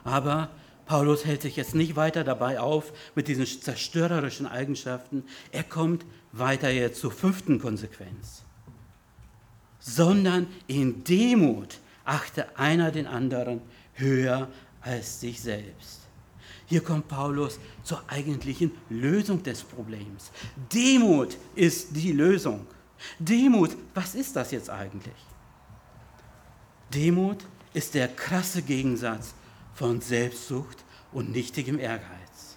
Aber 0.05 0.51
Paulus 0.87 1.25
hält 1.25 1.43
sich 1.43 1.57
jetzt 1.57 1.75
nicht 1.75 1.95
weiter 1.95 2.25
dabei 2.25 2.59
auf 2.59 2.93
mit 3.15 3.29
diesen 3.29 3.47
zerstörerischen 3.47 4.47
Eigenschaften. 4.47 5.25
Er 5.53 5.63
kommt 5.63 6.05
weiter 6.33 6.71
jetzt 6.71 7.01
zur 7.01 7.13
fünften 7.13 7.61
Konsequenz. 7.61 8.43
Sondern 9.79 10.49
in 10.67 11.05
Demut 11.05 11.79
achte 12.05 12.59
einer 12.59 12.91
den 12.91 13.07
anderen 13.07 13.61
höher 13.95 14.49
als 14.81 15.21
sich 15.21 15.41
selbst. 15.41 16.01
Hier 16.67 16.83
kommt 16.83 17.09
Paulus 17.09 17.59
zur 17.83 18.03
eigentlichen 18.09 18.73
Lösung 18.89 19.43
des 19.43 19.63
Problems. 19.63 20.31
Demut 20.73 21.37
ist 21.55 21.97
die 21.97 22.13
Lösung. 22.13 22.67
Demut, 23.19 23.77
was 23.95 24.15
ist 24.15 24.37
das 24.37 24.51
jetzt 24.51 24.71
eigentlich? 24.71 25.15
Demut 26.93 27.39
ist 27.73 27.95
der 27.95 28.09
krasse 28.09 28.63
Gegensatz 28.63 29.35
von 29.75 30.01
Selbstsucht 30.01 30.85
und 31.13 31.31
nichtigem 31.31 31.79
Ehrgeiz. 31.79 32.57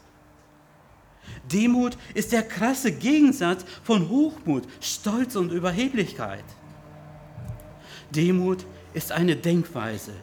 Demut 1.52 1.98
ist 2.14 2.32
der 2.32 2.44
krasse 2.44 2.92
Gegensatz 2.92 3.66
von 3.84 4.10
Hochmut, 4.10 4.64
Stolz 4.82 5.36
und 5.36 5.52
Überheblichkeit. 5.52 6.44
Demut 8.12 8.66
ist 8.94 9.12
eine 9.12 9.36
Denkweise, 9.36 10.14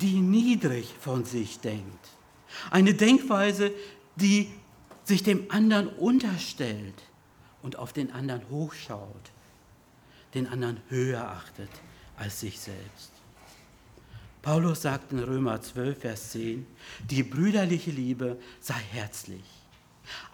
die 0.00 0.20
niedrig 0.20 0.94
von 1.00 1.24
sich 1.24 1.60
denkt. 1.60 2.08
Eine 2.70 2.94
Denkweise, 2.94 3.72
die 4.16 4.48
sich 5.04 5.22
dem 5.22 5.50
anderen 5.50 5.88
unterstellt 5.88 7.02
und 7.62 7.76
auf 7.76 7.92
den 7.92 8.12
anderen 8.12 8.48
hochschaut, 8.50 9.32
den 10.34 10.46
anderen 10.46 10.80
höher 10.88 11.28
achtet 11.28 11.70
als 12.16 12.40
sich 12.40 12.58
selbst. 12.60 13.13
Paulus 14.44 14.82
sagt 14.82 15.10
in 15.10 15.20
Römer 15.20 15.62
12, 15.62 16.00
Vers 16.00 16.32
10, 16.32 16.66
die 17.08 17.22
brüderliche 17.22 17.90
Liebe 17.90 18.38
sei 18.60 18.78
herzlich. 18.92 19.42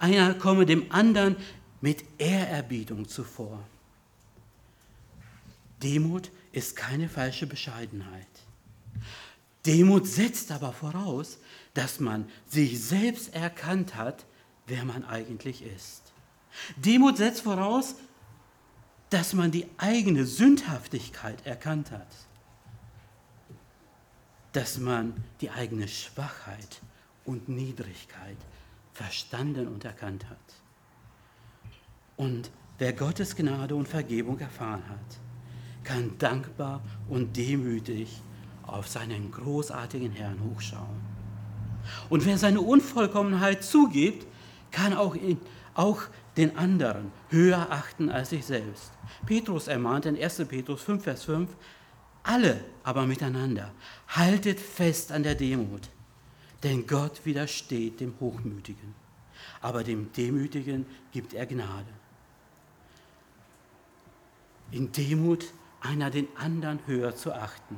Einer 0.00 0.34
komme 0.34 0.66
dem 0.66 0.90
anderen 0.90 1.36
mit 1.80 2.02
Ehrerbietung 2.18 3.06
zuvor. 3.06 3.62
Demut 5.80 6.32
ist 6.50 6.74
keine 6.74 7.08
falsche 7.08 7.46
Bescheidenheit. 7.46 8.26
Demut 9.64 10.08
setzt 10.08 10.50
aber 10.50 10.72
voraus, 10.72 11.38
dass 11.74 12.00
man 12.00 12.28
sich 12.48 12.82
selbst 12.82 13.32
erkannt 13.32 13.94
hat, 13.94 14.26
wer 14.66 14.84
man 14.84 15.04
eigentlich 15.04 15.62
ist. 15.62 16.02
Demut 16.74 17.16
setzt 17.16 17.42
voraus, 17.42 17.94
dass 19.08 19.34
man 19.34 19.52
die 19.52 19.66
eigene 19.78 20.26
Sündhaftigkeit 20.26 21.46
erkannt 21.46 21.92
hat 21.92 22.08
dass 24.52 24.78
man 24.78 25.14
die 25.40 25.50
eigene 25.50 25.88
Schwachheit 25.88 26.80
und 27.24 27.48
Niedrigkeit 27.48 28.36
verstanden 28.92 29.68
und 29.68 29.84
erkannt 29.84 30.28
hat. 30.28 30.38
Und 32.16 32.50
wer 32.78 32.92
Gottes 32.92 33.36
Gnade 33.36 33.74
und 33.74 33.88
Vergebung 33.88 34.38
erfahren 34.40 34.82
hat, 34.88 35.20
kann 35.84 36.18
dankbar 36.18 36.82
und 37.08 37.36
demütig 37.36 38.20
auf 38.66 38.88
seinen 38.88 39.30
großartigen 39.30 40.12
Herrn 40.12 40.38
hochschauen. 40.44 41.00
Und 42.08 42.26
wer 42.26 42.38
seine 42.38 42.60
Unvollkommenheit 42.60 43.64
zugibt, 43.64 44.26
kann 44.70 44.92
auch, 44.92 45.14
in, 45.14 45.38
auch 45.74 46.02
den 46.36 46.56
anderen 46.56 47.10
höher 47.30 47.68
achten 47.70 48.10
als 48.10 48.30
sich 48.30 48.44
selbst. 48.44 48.92
Petrus 49.26 49.68
ermahnt 49.68 50.06
in 50.06 50.20
1. 50.20 50.44
Petrus 50.46 50.82
5, 50.82 51.02
Vers 51.02 51.24
5, 51.24 51.50
alle 52.22 52.64
aber 52.82 53.06
miteinander, 53.06 53.72
haltet 54.08 54.60
fest 54.60 55.12
an 55.12 55.22
der 55.22 55.34
Demut, 55.34 55.88
denn 56.62 56.86
Gott 56.86 57.24
widersteht 57.24 58.00
dem 58.00 58.14
Hochmütigen, 58.20 58.94
aber 59.60 59.84
dem 59.84 60.12
Demütigen 60.12 60.86
gibt 61.12 61.34
er 61.34 61.46
Gnade. 61.46 61.92
In 64.70 64.92
Demut 64.92 65.52
einer 65.80 66.10
den 66.10 66.28
anderen 66.36 66.80
höher 66.86 67.16
zu 67.16 67.32
achten, 67.32 67.76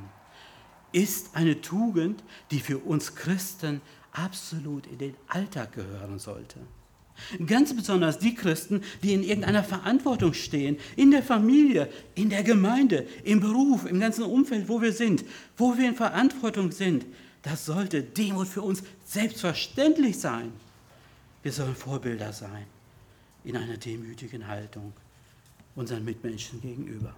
ist 0.92 1.34
eine 1.34 1.60
Tugend, 1.60 2.22
die 2.50 2.60
für 2.60 2.78
uns 2.78 3.14
Christen 3.14 3.80
absolut 4.12 4.86
in 4.86 4.98
den 4.98 5.16
Alltag 5.28 5.72
gehören 5.72 6.18
sollte. 6.18 6.60
Ganz 7.46 7.74
besonders 7.74 8.18
die 8.18 8.34
Christen, 8.34 8.82
die 9.02 9.12
in 9.12 9.22
irgendeiner 9.22 9.64
Verantwortung 9.64 10.34
stehen, 10.34 10.78
in 10.96 11.10
der 11.10 11.22
Familie, 11.22 11.88
in 12.14 12.30
der 12.30 12.42
Gemeinde, 12.42 13.06
im 13.24 13.40
Beruf, 13.40 13.86
im 13.86 14.00
ganzen 14.00 14.24
Umfeld, 14.24 14.68
wo 14.68 14.80
wir 14.82 14.92
sind, 14.92 15.24
wo 15.56 15.76
wir 15.76 15.88
in 15.88 15.94
Verantwortung 15.94 16.72
sind. 16.72 17.06
Das 17.42 17.66
sollte 17.66 18.02
Demut 18.02 18.48
für 18.48 18.62
uns 18.62 18.82
selbstverständlich 19.04 20.18
sein. 20.18 20.52
Wir 21.42 21.52
sollen 21.52 21.74
Vorbilder 21.74 22.32
sein 22.32 22.66
in 23.44 23.56
einer 23.56 23.76
demütigen 23.76 24.46
Haltung 24.46 24.92
unseren 25.74 26.04
Mitmenschen 26.04 26.60
gegenüber. 26.60 27.14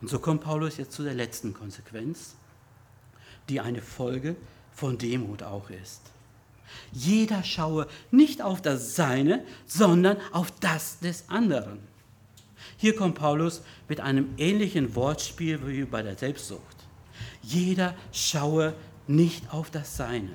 Und 0.00 0.08
so 0.08 0.18
kommt 0.18 0.42
Paulus 0.42 0.78
jetzt 0.78 0.92
zu 0.92 1.02
der 1.02 1.14
letzten 1.14 1.52
Konsequenz, 1.52 2.36
die 3.48 3.60
eine 3.60 3.82
Folge 3.82 4.36
von 4.72 4.96
Demut 4.96 5.42
auch 5.42 5.68
ist. 5.68 6.00
Jeder 6.92 7.44
schaue 7.44 7.86
nicht 8.10 8.42
auf 8.42 8.60
das 8.62 8.96
Seine, 8.96 9.44
sondern 9.66 10.16
auf 10.32 10.50
das 10.60 10.98
des 11.00 11.24
anderen. 11.28 11.78
Hier 12.76 12.96
kommt 12.96 13.16
Paulus 13.16 13.62
mit 13.88 14.00
einem 14.00 14.30
ähnlichen 14.38 14.94
Wortspiel 14.94 15.60
wie 15.66 15.84
bei 15.84 16.02
der 16.02 16.16
Selbstsucht. 16.16 16.60
Jeder 17.42 17.94
schaue 18.12 18.74
nicht 19.06 19.52
auf 19.52 19.70
das 19.70 19.96
Seine. 19.96 20.30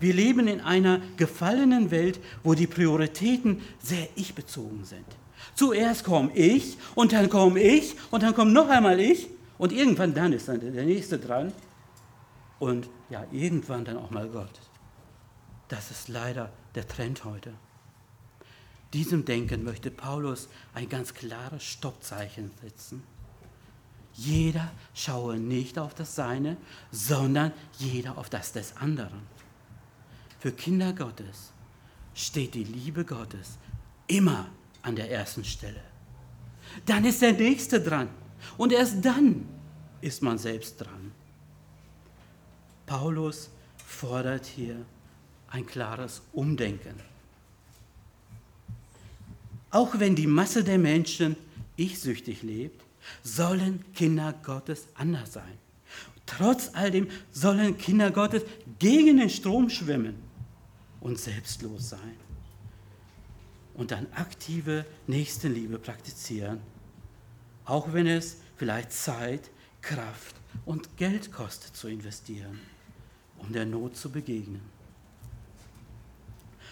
Wir 0.00 0.12
leben 0.12 0.48
in 0.48 0.60
einer 0.60 1.00
gefallenen 1.16 1.90
Welt, 1.90 2.20
wo 2.42 2.54
die 2.54 2.66
Prioritäten 2.66 3.62
sehr 3.80 4.08
ich-bezogen 4.16 4.84
sind. 4.84 5.06
Zuerst 5.54 6.04
komme 6.04 6.32
ich 6.34 6.76
und 6.94 7.12
dann 7.12 7.28
komme 7.28 7.60
ich 7.60 7.94
und 8.10 8.22
dann 8.22 8.34
kommt 8.34 8.52
noch 8.52 8.68
einmal 8.68 9.00
ich 9.00 9.28
und 9.56 9.72
irgendwann 9.72 10.14
dann 10.14 10.32
ist 10.32 10.48
dann 10.48 10.60
der 10.60 10.84
Nächste 10.84 11.18
dran 11.18 11.52
und 12.58 12.88
ja, 13.08 13.24
irgendwann 13.32 13.84
dann 13.84 13.96
auch 13.96 14.10
mal 14.10 14.28
Gott. 14.28 14.50
Das 15.68 15.90
ist 15.90 16.08
leider 16.08 16.50
der 16.74 16.88
Trend 16.88 17.24
heute. 17.24 17.52
Diesem 18.94 19.24
Denken 19.24 19.64
möchte 19.64 19.90
Paulus 19.90 20.48
ein 20.74 20.88
ganz 20.88 21.12
klares 21.12 21.62
Stoppzeichen 21.62 22.50
setzen. 22.62 23.02
Jeder 24.14 24.72
schaue 24.94 25.36
nicht 25.36 25.78
auf 25.78 25.94
das 25.94 26.14
Seine, 26.14 26.56
sondern 26.90 27.52
jeder 27.78 28.16
auf 28.16 28.30
das 28.30 28.52
des 28.52 28.76
anderen. 28.78 29.20
Für 30.40 30.52
Kinder 30.52 30.92
Gottes 30.92 31.52
steht 32.14 32.54
die 32.54 32.64
Liebe 32.64 33.04
Gottes 33.04 33.58
immer 34.06 34.48
an 34.82 34.96
der 34.96 35.10
ersten 35.10 35.44
Stelle. 35.44 35.82
Dann 36.86 37.04
ist 37.04 37.22
der 37.22 37.32
Nächste 37.32 37.80
dran 37.80 38.08
und 38.56 38.72
erst 38.72 39.04
dann 39.04 39.46
ist 40.00 40.22
man 40.22 40.38
selbst 40.38 40.80
dran. 40.80 41.12
Paulus 42.86 43.50
fordert 43.84 44.46
hier 44.46 44.84
ein 45.50 45.66
klares 45.66 46.22
Umdenken. 46.32 46.94
Auch 49.70 49.98
wenn 49.98 50.16
die 50.16 50.26
Masse 50.26 50.64
der 50.64 50.78
Menschen 50.78 51.36
ich-süchtig 51.76 52.42
lebt, 52.42 52.82
sollen 53.22 53.84
Kinder 53.94 54.34
Gottes 54.42 54.88
anders 54.94 55.34
sein. 55.34 55.58
Trotz 56.26 56.70
all 56.74 56.90
dem 56.90 57.08
sollen 57.32 57.78
Kinder 57.78 58.10
Gottes 58.10 58.42
gegen 58.78 59.18
den 59.18 59.30
Strom 59.30 59.70
schwimmen 59.70 60.16
und 61.00 61.18
selbstlos 61.18 61.90
sein. 61.90 62.16
Und 63.74 63.92
dann 63.92 64.06
aktive 64.12 64.84
Nächstenliebe 65.06 65.78
praktizieren, 65.78 66.60
auch 67.64 67.92
wenn 67.92 68.06
es 68.06 68.38
vielleicht 68.56 68.92
Zeit, 68.92 69.50
Kraft 69.80 70.34
und 70.66 70.96
Geld 70.96 71.32
kostet 71.32 71.76
zu 71.76 71.88
investieren, 71.88 72.58
um 73.38 73.52
der 73.52 73.64
Not 73.64 73.96
zu 73.96 74.10
begegnen. 74.10 74.77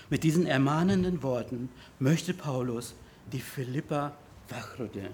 Mit 0.09 0.23
diesen 0.23 0.47
ermahnenden 0.47 1.23
Worten 1.23 1.69
möchte 1.99 2.33
Paulus 2.33 2.95
die 3.33 3.41
Philippa 3.41 4.17
wachrütteln. 4.49 5.13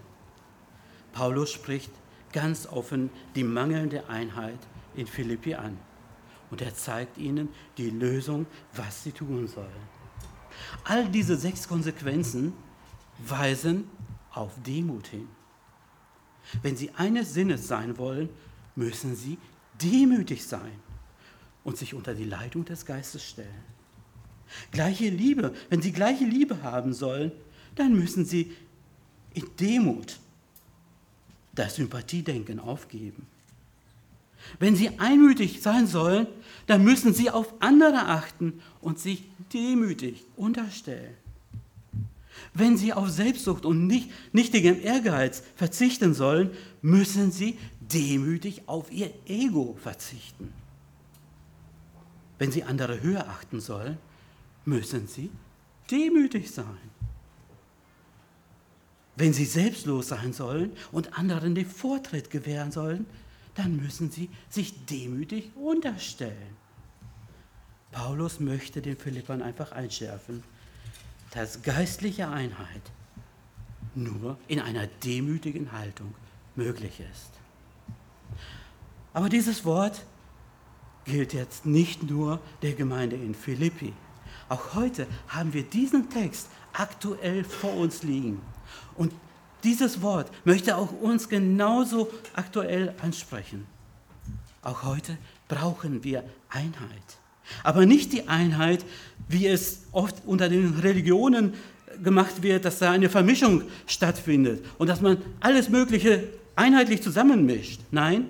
Paulus 1.12 1.50
spricht 1.50 1.90
ganz 2.32 2.66
offen 2.66 3.10
die 3.34 3.44
mangelnde 3.44 4.08
Einheit 4.08 4.58
in 4.94 5.06
Philippi 5.06 5.54
an 5.54 5.78
und 6.50 6.60
er 6.60 6.74
zeigt 6.74 7.16
ihnen 7.16 7.48
die 7.78 7.90
Lösung, 7.90 8.46
was 8.74 9.04
sie 9.04 9.12
tun 9.12 9.48
sollen. 9.48 9.68
All 10.84 11.08
diese 11.08 11.36
sechs 11.36 11.66
Konsequenzen 11.66 12.52
weisen 13.18 13.88
auf 14.32 14.52
Demut 14.66 15.06
hin. 15.06 15.28
Wenn 16.60 16.76
sie 16.76 16.90
eines 16.96 17.32
Sinnes 17.32 17.68
sein 17.68 17.96
wollen, 17.98 18.28
müssen 18.74 19.14
sie 19.14 19.38
demütig 19.80 20.46
sein 20.46 20.80
und 21.64 21.78
sich 21.78 21.94
unter 21.94 22.14
die 22.14 22.24
Leitung 22.24 22.64
des 22.64 22.84
Geistes 22.84 23.24
stellen. 23.24 23.64
Gleiche 24.70 25.08
Liebe, 25.08 25.54
wenn 25.70 25.82
sie 25.82 25.92
gleiche 25.92 26.24
Liebe 26.24 26.62
haben 26.62 26.92
sollen, 26.92 27.32
dann 27.74 27.94
müssen 27.94 28.24
sie 28.24 28.52
in 29.34 29.44
Demut 29.58 30.18
das 31.54 31.76
Sympathiedenken 31.76 32.58
aufgeben. 32.58 33.26
Wenn 34.58 34.76
sie 34.76 34.98
einmütig 34.98 35.62
sein 35.62 35.86
sollen, 35.86 36.26
dann 36.66 36.82
müssen 36.82 37.14
sie 37.14 37.30
auf 37.30 37.54
andere 37.60 38.08
achten 38.08 38.60
und 38.80 38.98
sich 38.98 39.24
demütig 39.52 40.24
unterstellen. 40.36 41.14
Wenn 42.54 42.76
sie 42.76 42.92
auf 42.92 43.08
Selbstsucht 43.08 43.64
und 43.64 43.86
nicht, 43.86 44.10
nichtigem 44.32 44.82
Ehrgeiz 44.82 45.42
verzichten 45.56 46.12
sollen, 46.12 46.50
müssen 46.80 47.30
sie 47.30 47.58
demütig 47.80 48.62
auf 48.66 48.90
ihr 48.90 49.10
Ego 49.26 49.76
verzichten. 49.80 50.52
Wenn 52.38 52.50
sie 52.50 52.64
andere 52.64 53.00
höher 53.02 53.28
achten 53.28 53.60
sollen, 53.60 53.98
müssen 54.64 55.06
sie 55.06 55.30
demütig 55.90 56.50
sein. 56.50 56.90
Wenn 59.16 59.32
sie 59.32 59.44
selbstlos 59.44 60.08
sein 60.08 60.32
sollen 60.32 60.72
und 60.90 61.18
anderen 61.18 61.54
den 61.54 61.66
Vortritt 61.66 62.30
gewähren 62.30 62.72
sollen, 62.72 63.06
dann 63.54 63.76
müssen 63.76 64.10
sie 64.10 64.30
sich 64.48 64.86
demütig 64.86 65.50
unterstellen. 65.54 66.56
Paulus 67.90 68.40
möchte 68.40 68.80
den 68.80 68.96
Philippern 68.96 69.42
einfach 69.42 69.72
einschärfen, 69.72 70.42
dass 71.32 71.62
geistliche 71.62 72.28
Einheit 72.28 72.82
nur 73.94 74.38
in 74.48 74.60
einer 74.60 74.86
demütigen 74.86 75.72
Haltung 75.72 76.14
möglich 76.56 77.00
ist. 77.00 77.30
Aber 79.12 79.28
dieses 79.28 79.66
Wort 79.66 80.06
gilt 81.04 81.34
jetzt 81.34 81.66
nicht 81.66 82.02
nur 82.02 82.40
der 82.62 82.72
Gemeinde 82.72 83.16
in 83.16 83.34
Philippi. 83.34 83.92
Auch 84.52 84.74
heute 84.74 85.06
haben 85.28 85.54
wir 85.54 85.62
diesen 85.62 86.10
Text 86.10 86.46
aktuell 86.74 87.42
vor 87.42 87.74
uns 87.74 88.02
liegen. 88.02 88.42
Und 88.98 89.14
dieses 89.64 90.02
Wort 90.02 90.30
möchte 90.44 90.76
auch 90.76 90.92
uns 90.92 91.30
genauso 91.30 92.10
aktuell 92.34 92.94
ansprechen. 93.00 93.66
Auch 94.60 94.82
heute 94.82 95.16
brauchen 95.48 96.04
wir 96.04 96.22
Einheit. 96.50 97.18
Aber 97.64 97.86
nicht 97.86 98.12
die 98.12 98.28
Einheit, 98.28 98.84
wie 99.26 99.46
es 99.46 99.84
oft 99.90 100.16
unter 100.26 100.50
den 100.50 100.80
Religionen 100.80 101.54
gemacht 102.02 102.42
wird, 102.42 102.66
dass 102.66 102.78
da 102.78 102.90
eine 102.90 103.08
Vermischung 103.08 103.62
stattfindet 103.86 104.66
und 104.76 104.86
dass 104.86 105.00
man 105.00 105.16
alles 105.40 105.70
Mögliche 105.70 106.28
einheitlich 106.56 107.02
zusammenmischt. 107.02 107.80
Nein, 107.90 108.26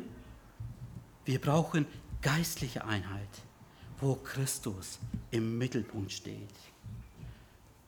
wir 1.25 1.41
brauchen 1.41 1.85
geistliche 2.21 2.85
Einheit, 2.85 3.29
wo 4.03 4.17
Christus 4.17 4.99
im 5.31 5.59
Mittelpunkt 5.59 6.11
steht. 6.11 6.51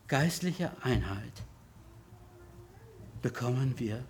Geistliche 0.06 0.70
Einheit 0.80 1.42
bekommen 3.20 3.74
wir 3.78 4.04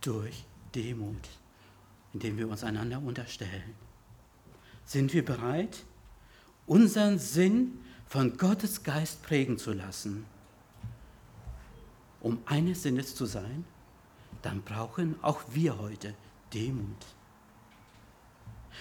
durch 0.00 0.44
Demut, 0.74 1.28
indem 2.12 2.36
wir 2.36 2.48
uns 2.48 2.64
einander 2.64 2.98
unterstellen. 2.98 3.74
Sind 4.84 5.12
wir 5.12 5.24
bereit, 5.24 5.84
unseren 6.66 7.20
Sinn 7.20 7.78
von 8.08 8.36
Gottes 8.36 8.82
Geist 8.82 9.22
prägen 9.22 9.56
zu 9.56 9.72
lassen, 9.72 10.26
um 12.20 12.42
eines 12.46 12.82
Sinnes 12.82 13.14
zu 13.14 13.26
sein? 13.26 13.64
Dann 14.42 14.62
brauchen 14.62 15.14
auch 15.22 15.42
wir 15.52 15.78
heute 15.78 16.12
Demut. 16.52 17.06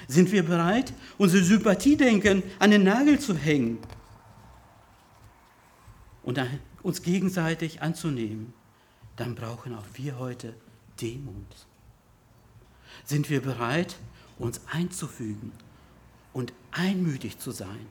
Sind 0.07 0.31
wir 0.31 0.43
bereit, 0.43 0.93
unser 1.17 1.43
Sympathiedenken 1.43 2.43
an 2.59 2.71
den 2.71 2.83
Nagel 2.83 3.19
zu 3.19 3.35
hängen 3.35 3.79
und 6.23 6.39
uns 6.83 7.01
gegenseitig 7.01 7.81
anzunehmen? 7.81 8.53
dann 9.19 9.35
brauchen 9.35 9.75
auch 9.75 9.83
wir 9.95 10.17
heute 10.17 10.53
Demut. 11.01 11.45
Sind 13.03 13.29
wir 13.29 13.41
bereit, 13.41 13.97
uns 14.37 14.61
einzufügen 14.71 15.51
und 16.31 16.53
einmütig 16.71 17.37
zu 17.37 17.51
sein, 17.51 17.85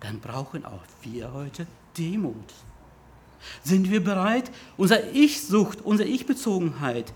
dann 0.00 0.18
brauchen 0.18 0.64
auch 0.64 0.82
wir 1.02 1.32
heute 1.32 1.68
Demut. 1.96 2.52
Sind 3.62 3.88
wir 3.88 4.02
bereit, 4.02 4.50
unsere 4.76 5.08
Ich-Sucht, 5.10 5.80
unsere 5.82 6.08
Ich-Bezogenheit 6.08 7.12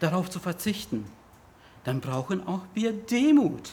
darauf 0.00 0.30
zu 0.30 0.38
verzichten, 0.38 1.04
dann 1.88 2.02
brauchen 2.02 2.46
auch 2.46 2.66
wir 2.74 2.92
Demut. 2.92 3.72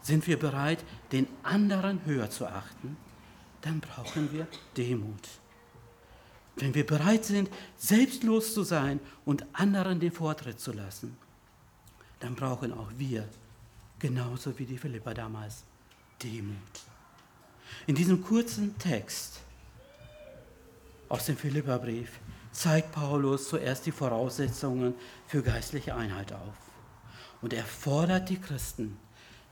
Sind 0.00 0.26
wir 0.26 0.38
bereit, 0.38 0.82
den 1.12 1.26
anderen 1.42 2.02
höher 2.06 2.30
zu 2.30 2.46
achten, 2.46 2.96
dann 3.60 3.80
brauchen 3.80 4.32
wir 4.32 4.46
Demut. 4.78 5.28
Wenn 6.56 6.74
wir 6.74 6.86
bereit 6.86 7.26
sind, 7.26 7.50
selbstlos 7.76 8.54
zu 8.54 8.62
sein 8.62 8.98
und 9.26 9.44
anderen 9.52 10.00
den 10.00 10.10
Vortritt 10.10 10.58
zu 10.58 10.72
lassen, 10.72 11.18
dann 12.20 12.34
brauchen 12.34 12.72
auch 12.72 12.90
wir, 12.96 13.28
genauso 13.98 14.58
wie 14.58 14.64
die 14.64 14.78
Philippa 14.78 15.12
damals, 15.12 15.64
Demut. 16.22 16.56
In 17.86 17.94
diesem 17.94 18.24
kurzen 18.24 18.78
Text 18.78 19.42
aus 21.10 21.26
dem 21.26 21.36
Philipperbrief 21.36 22.08
zeigt 22.52 22.92
Paulus 22.92 23.50
zuerst 23.50 23.84
die 23.84 23.92
Voraussetzungen 23.92 24.94
für 25.26 25.42
geistliche 25.42 25.94
Einheit 25.94 26.32
auf. 26.32 26.65
Und 27.42 27.52
er 27.52 27.64
fordert 27.64 28.28
die 28.28 28.40
Christen, 28.40 28.96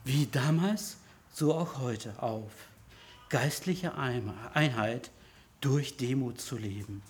wie 0.04 0.26
damals, 0.26 0.96
so 1.32 1.54
auch 1.54 1.78
heute, 1.78 2.22
auf, 2.22 2.52
geistliche 3.28 3.94
Einheit 3.96 5.10
durch 5.60 5.96
Demut 5.96 6.40
zu 6.40 6.56
leben. 6.56 7.02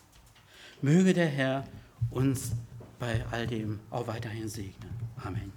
Möge 0.81 1.12
der 1.12 1.29
Herr 1.29 1.64
uns 2.11 2.53
bei 2.99 3.25
all 3.31 3.47
dem 3.47 3.81
auch 3.91 4.07
weiterhin 4.07 4.49
segnen. 4.49 4.91
Amen. 5.22 5.53